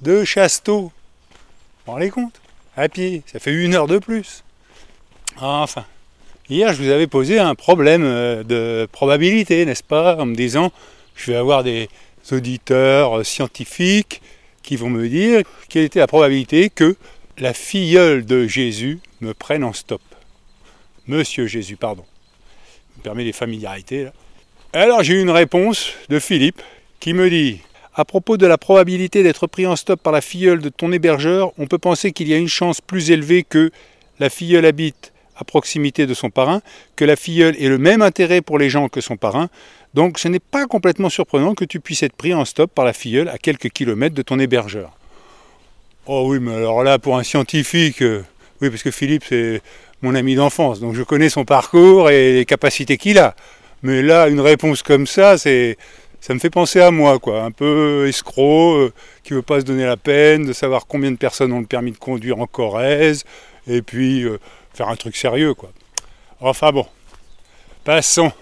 de 0.00 0.24
Chasteau. 0.24 0.82
Vous 0.82 0.90
vous 1.86 1.92
rendez 1.92 2.10
compte? 2.10 2.40
À 2.76 2.88
pied, 2.88 3.22
ça 3.26 3.38
fait 3.38 3.52
une 3.52 3.74
heure 3.74 3.86
de 3.86 3.98
plus. 3.98 4.44
Enfin, 5.40 5.84
hier, 6.48 6.72
je 6.72 6.82
vous 6.82 6.90
avais 6.90 7.06
posé 7.06 7.38
un 7.38 7.54
problème 7.54 8.04
euh, 8.04 8.42
de 8.42 8.86
probabilité, 8.92 9.64
n'est-ce 9.64 9.82
pas 9.82 10.16
En 10.16 10.26
me 10.26 10.34
disant, 10.34 10.72
je 11.14 11.32
vais 11.32 11.36
avoir 11.36 11.64
des 11.64 11.88
auditeurs 12.32 13.18
euh, 13.18 13.24
scientifiques 13.24 14.20
qui 14.62 14.76
vont 14.76 14.90
me 14.90 15.08
dire 15.08 15.42
quelle 15.68 15.84
était 15.84 16.00
la 16.00 16.06
probabilité 16.06 16.70
que 16.70 16.96
la 17.38 17.54
filleule 17.54 18.26
de 18.26 18.46
Jésus 18.46 19.00
me 19.20 19.32
prenne 19.32 19.64
en 19.64 19.72
stop. 19.72 20.02
Monsieur 21.06 21.46
Jésus, 21.46 21.76
pardon. 21.76 22.04
Je 22.92 22.98
me 22.98 23.02
permet 23.04 23.24
les 23.24 23.32
familiarités 23.32 24.04
là. 24.04 24.12
Alors 24.72 25.02
j'ai 25.02 25.14
eu 25.14 25.22
une 25.22 25.30
réponse 25.30 25.92
de 26.08 26.18
Philippe 26.18 26.60
qui 27.00 27.14
me 27.14 27.30
dit 27.30 27.60
à 27.94 28.04
propos 28.04 28.36
de 28.36 28.46
la 28.46 28.58
probabilité 28.58 29.22
d'être 29.22 29.46
pris 29.46 29.66
en 29.66 29.74
stop 29.74 30.00
par 30.02 30.12
la 30.12 30.20
filleule 30.20 30.60
de 30.60 30.68
ton 30.68 30.92
hébergeur, 30.92 31.52
on 31.56 31.66
peut 31.66 31.78
penser 31.78 32.12
qu'il 32.12 32.28
y 32.28 32.34
a 32.34 32.36
une 32.36 32.48
chance 32.48 32.80
plus 32.80 33.10
élevée 33.10 33.42
que 33.42 33.70
la 34.18 34.28
filleule 34.28 34.66
habite 34.66 35.12
à 35.36 35.44
proximité 35.44 36.06
de 36.06 36.14
son 36.14 36.28
parrain, 36.30 36.60
que 36.94 37.04
la 37.04 37.16
filleule 37.16 37.56
ait 37.58 37.68
le 37.68 37.78
même 37.78 38.02
intérêt 38.02 38.42
pour 38.42 38.58
les 38.58 38.68
gens 38.68 38.88
que 38.88 39.00
son 39.00 39.16
parrain, 39.16 39.48
donc 39.94 40.18
ce 40.18 40.28
n'est 40.28 40.40
pas 40.40 40.66
complètement 40.66 41.08
surprenant 41.08 41.54
que 41.54 41.64
tu 41.64 41.80
puisses 41.80 42.02
être 42.02 42.16
pris 42.16 42.34
en 42.34 42.44
stop 42.44 42.70
par 42.70 42.84
la 42.84 42.92
filleule 42.92 43.28
à 43.28 43.38
quelques 43.38 43.70
kilomètres 43.70 44.14
de 44.14 44.22
ton 44.22 44.38
hébergeur. 44.38 44.92
Oh 46.06 46.26
oui, 46.28 46.38
mais 46.38 46.54
alors 46.54 46.82
là, 46.84 46.98
pour 46.98 47.16
un 47.16 47.22
scientifique, 47.22 48.02
euh, 48.02 48.22
oui, 48.60 48.70
parce 48.70 48.82
que 48.82 48.90
Philippe, 48.90 49.24
c'est 49.28 49.62
mon 50.02 50.14
ami 50.14 50.34
d'enfance, 50.34 50.80
donc 50.80 50.94
je 50.94 51.02
connais 51.02 51.30
son 51.30 51.44
parcours 51.44 52.10
et 52.10 52.34
les 52.34 52.44
capacités 52.44 52.98
qu'il 52.98 53.18
a. 53.18 53.34
Mais 53.82 54.02
là, 54.02 54.28
une 54.28 54.40
réponse 54.40 54.82
comme 54.82 55.06
ça, 55.06 55.38
c'est, 55.38 55.76
ça 56.20 56.34
me 56.34 56.38
fait 56.38 56.50
penser 56.50 56.80
à 56.80 56.90
moi, 56.90 57.18
quoi. 57.18 57.42
Un 57.42 57.50
peu 57.50 58.06
escroc, 58.08 58.76
euh, 58.76 58.92
qui 59.22 59.32
veut 59.32 59.42
pas 59.42 59.60
se 59.60 59.64
donner 59.64 59.84
la 59.84 59.96
peine 59.96 60.46
de 60.46 60.52
savoir 60.52 60.86
combien 60.86 61.12
de 61.12 61.16
personnes 61.16 61.52
ont 61.52 61.60
le 61.60 61.66
permis 61.66 61.92
de 61.92 61.98
conduire 61.98 62.40
en 62.40 62.46
Corrèze, 62.46 63.24
et 63.68 63.82
puis 63.82 64.22
euh, 64.24 64.38
faire 64.74 64.88
un 64.88 64.96
truc 64.96 65.16
sérieux, 65.16 65.54
quoi. 65.54 65.70
Enfin 66.40 66.72
bon, 66.72 66.86
passons. 67.84 68.32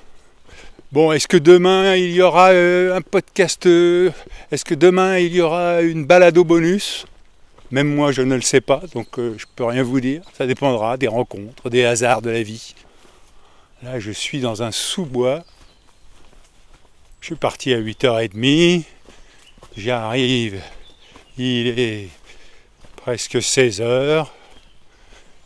Bon, 0.92 1.12
est-ce 1.12 1.28
que 1.28 1.36
demain 1.36 1.94
il 1.96 2.12
y 2.12 2.22
aura 2.22 2.50
euh, 2.50 2.96
un 2.96 3.00
podcast 3.00 3.66
Est-ce 3.66 4.64
que 4.64 4.74
demain 4.74 5.18
il 5.18 5.34
y 5.34 5.40
aura 5.40 5.82
une 5.82 6.04
balado 6.04 6.44
bonus? 6.44 7.06
Même 7.70 7.92
moi 7.92 8.12
je 8.12 8.22
ne 8.22 8.34
le 8.34 8.42
sais 8.42 8.60
pas, 8.60 8.82
donc 8.94 9.08
je 9.16 9.44
peux 9.56 9.64
rien 9.64 9.82
vous 9.82 10.00
dire. 10.00 10.22
Ça 10.38 10.46
dépendra 10.46 10.96
des 10.96 11.08
rencontres, 11.08 11.68
des 11.68 11.84
hasards 11.84 12.22
de 12.22 12.30
la 12.30 12.42
vie. 12.42 12.74
Là 13.82 14.00
je 14.00 14.10
suis 14.10 14.40
dans 14.40 14.62
un 14.62 14.70
sous-bois. 14.70 15.44
Je 17.20 17.26
suis 17.26 17.37
parti 17.37 17.72
à 17.72 17.80
8h30. 17.80 18.84
J'arrive. 19.76 20.60
Il 21.37 21.78
est 21.78 22.08
presque 22.96 23.37
16h. 23.37 24.26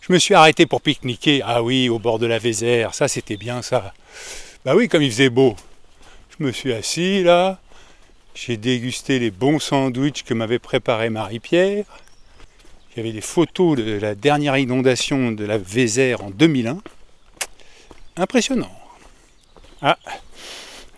Je 0.01 0.13
me 0.13 0.19
suis 0.19 0.35
arrêté 0.35 0.67
pour 0.67 0.83
pique-niquer. 0.83 1.43
Ah 1.45 1.63
oui, 1.63 1.89
au 1.89 1.99
bord 1.99 2.19
de 2.19 2.27
la 2.27 2.39
Vézère. 2.39 2.95
Ça 2.95 3.09
c'était 3.09 3.37
bien 3.37 3.63
ça. 3.63 3.95
Bah 4.65 4.75
oui, 4.75 4.89
comme 4.89 5.03
il 5.03 5.11
faisait 5.11 5.31
beau. 5.31 5.57
Je 6.39 6.45
me 6.45 6.53
suis 6.53 6.73
assis 6.73 7.23
là, 7.23 7.59
j'ai 8.35 8.57
dégusté 8.57 9.19
les 9.19 9.33
bons 9.33 9.59
sandwichs 9.59 10.23
que 10.23 10.35
m'avait 10.35 10.61
préparé 10.61 11.11
Marie-Pierre. 11.11 11.85
Avait 12.97 13.13
des 13.13 13.21
photos 13.21 13.79
de 13.79 13.93
la 13.93 14.17
dernière 14.17 14.57
inondation 14.57 15.31
de 15.31 15.45
la 15.45 15.57
Vézère 15.57 16.25
en 16.25 16.31
2001. 16.31 16.79
Impressionnant. 18.19 18.71
Ah, 19.81 19.97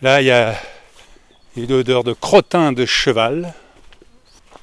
là 0.00 0.22
il 0.22 0.28
y 0.28 0.30
a 0.30 0.56
une 1.54 1.70
odeur 1.70 2.02
de 2.02 2.14
crottin 2.14 2.72
de 2.72 2.86
cheval. 2.86 3.52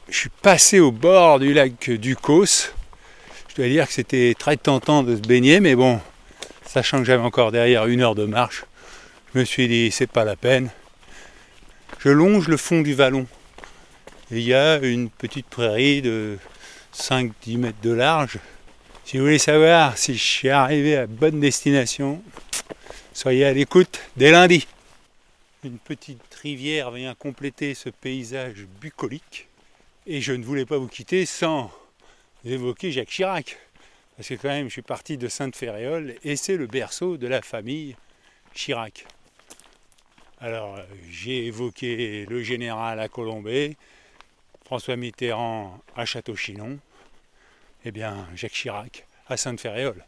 Je 0.09 0.17
suis 0.17 0.29
passé 0.41 0.79
au 0.79 0.91
bord 0.91 1.37
du 1.37 1.53
lac 1.53 1.91
Ducos. 1.91 2.73
Je 3.47 3.55
dois 3.55 3.67
dire 3.67 3.85
que 3.85 3.93
c'était 3.93 4.33
très 4.37 4.57
tentant 4.57 5.03
de 5.03 5.15
se 5.15 5.21
baigner, 5.21 5.59
mais 5.59 5.75
bon, 5.75 6.01
sachant 6.65 6.97
que 6.97 7.03
j'avais 7.03 7.21
encore 7.21 7.51
derrière 7.51 7.85
une 7.85 8.01
heure 8.01 8.15
de 8.15 8.25
marche, 8.25 8.65
je 9.33 9.39
me 9.39 9.45
suis 9.45 9.67
dit, 9.67 9.91
c'est 9.91 10.07
pas 10.09 10.25
la 10.25 10.35
peine. 10.35 10.71
Je 11.99 12.09
longe 12.09 12.47
le 12.47 12.57
fond 12.57 12.81
du 12.81 12.95
vallon. 12.95 13.27
Il 14.31 14.39
y 14.39 14.55
a 14.55 14.77
une 14.77 15.11
petite 15.11 15.45
prairie 15.45 16.01
de 16.01 16.39
5-10 16.95 17.57
mètres 17.59 17.81
de 17.83 17.91
large. 17.91 18.39
Si 19.07 19.15
vous 19.15 19.23
voulez 19.23 19.39
savoir 19.39 19.97
si 19.97 20.15
je 20.15 20.21
suis 20.21 20.49
arrivé 20.49 20.97
à 20.97 21.07
bonne 21.07 21.39
destination, 21.39 22.21
soyez 23.13 23.45
à 23.45 23.53
l'écoute 23.53 24.01
dès 24.17 24.31
lundi. 24.31 24.67
Une 25.63 25.77
petite 25.77 26.35
rivière 26.35 26.91
vient 26.91 27.15
compléter 27.15 27.73
ce 27.73 27.87
paysage 27.87 28.65
bucolique. 28.81 29.47
Et 30.07 30.19
je 30.19 30.33
ne 30.33 30.43
voulais 30.43 30.65
pas 30.65 30.77
vous 30.77 30.89
quitter 30.89 31.25
sans 31.25 31.71
évoquer 32.43 32.91
Jacques 32.91 33.07
Chirac. 33.07 33.57
Parce 34.17 34.27
que 34.27 34.33
quand 34.33 34.49
même, 34.49 34.67
je 34.67 34.73
suis 34.73 34.81
parti 34.81 35.17
de 35.17 35.29
Sainte-Féréole 35.29 36.15
et 36.25 36.35
c'est 36.35 36.57
le 36.57 36.67
berceau 36.67 37.15
de 37.15 37.27
la 37.27 37.41
famille 37.41 37.95
Chirac. 38.53 39.05
Alors, 40.41 40.77
j'ai 41.09 41.45
évoqué 41.45 42.25
le 42.25 42.43
général 42.43 42.99
à 42.99 43.07
Colombay, 43.07 43.77
François 44.65 44.97
Mitterrand 44.97 45.79
à 45.95 46.03
Château-Chinon, 46.03 46.77
et 47.87 47.91
bien 47.91 48.27
Jacques 48.35 48.51
Chirac 48.51 49.05
à 49.27 49.37
Sainte-Féréole. 49.37 50.03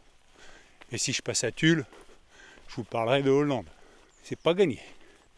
Et 0.92 0.98
si 0.98 1.14
je 1.14 1.22
passe 1.22 1.44
à 1.44 1.50
Tulle, 1.50 1.86
je 2.68 2.76
vous 2.76 2.84
parlerai 2.84 3.22
de 3.22 3.30
Hollande. 3.30 3.66
C'est 4.22 4.38
pas 4.38 4.52
gagné. 4.52 4.80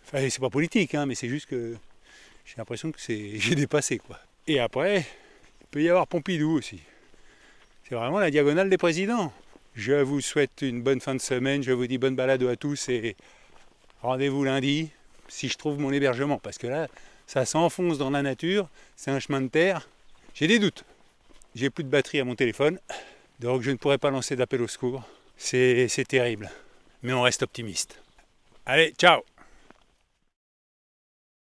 Enfin, 0.05 0.29
c'est 0.29 0.41
pas 0.41 0.51
politique, 0.51 0.95
hein, 0.97 1.07
mais 1.07 1.15
c'est 1.15 1.29
juste 1.29 1.47
que 1.47 1.77
j'ai 2.45 2.55
l'impression 2.59 2.91
que 2.91 3.01
c'est 3.01 3.33
j'ai 3.39 3.55
dépassé 3.55 3.99
quoi. 3.99 4.19
Et 4.49 4.59
après, 4.59 5.07
il 5.61 5.67
peut 5.71 5.83
y 5.83 5.89
avoir 5.89 6.09
Pompidou 6.09 6.51
aussi. 6.51 6.81
C'est 7.89 7.95
vraiment 7.95 8.19
la 8.19 8.31
diagonale 8.31 8.69
des 8.69 8.79
présidents. 8.79 9.33
Je 9.77 9.93
vous 9.93 10.21
souhaite 10.21 10.63
une 10.63 10.83
bonne 10.83 11.01
fin 11.01 11.15
de 11.15 11.21
semaine, 11.21 11.63
je 11.63 11.71
vous 11.71 11.87
dis 11.87 11.97
bonne 11.97 12.17
balade 12.17 12.43
à 12.43 12.57
tous 12.57 12.89
et 12.89 13.17
rendez-vous 14.03 14.43
lundi 14.43 14.91
si 15.29 15.49
je 15.49 15.57
trouve 15.57 15.79
mon 15.79 15.93
hébergement. 15.93 16.39
Parce 16.39 16.59
que 16.59 16.67
là, 16.67 16.89
ça 17.29 17.47
s'enfonce 17.47 17.99
dans 17.99 18.11
la 18.11 18.23
nature, 18.23 18.69
c'est 18.97 19.13
un 19.13 19.21
chemin 19.21 19.41
de 19.41 19.49
terre. 19.49 19.89
J'ai 20.35 20.49
des 20.49 20.59
doutes. 20.59 20.85
J'ai 21.55 21.71
plus 21.71 21.85
de 21.85 21.89
batterie 21.89 22.21
à 22.21 22.25
mon 22.25 22.35
téléphone, 22.35 22.79
donc 23.41 23.63
je 23.63 23.71
ne 23.71 23.77
pourrai 23.77 23.99
pas 23.99 24.11
lancer 24.11 24.37
d'appel 24.37 24.63
au 24.63 24.69
secours. 24.69 25.03
C'est 25.37 25.89
c'est 25.89 26.07
terrible. 26.07 26.51
mais 27.03 27.13
on 27.13 27.23
reste 27.23 27.43
optimiste. 27.43 28.01
Allez, 28.65 28.95
ciao 28.97 29.23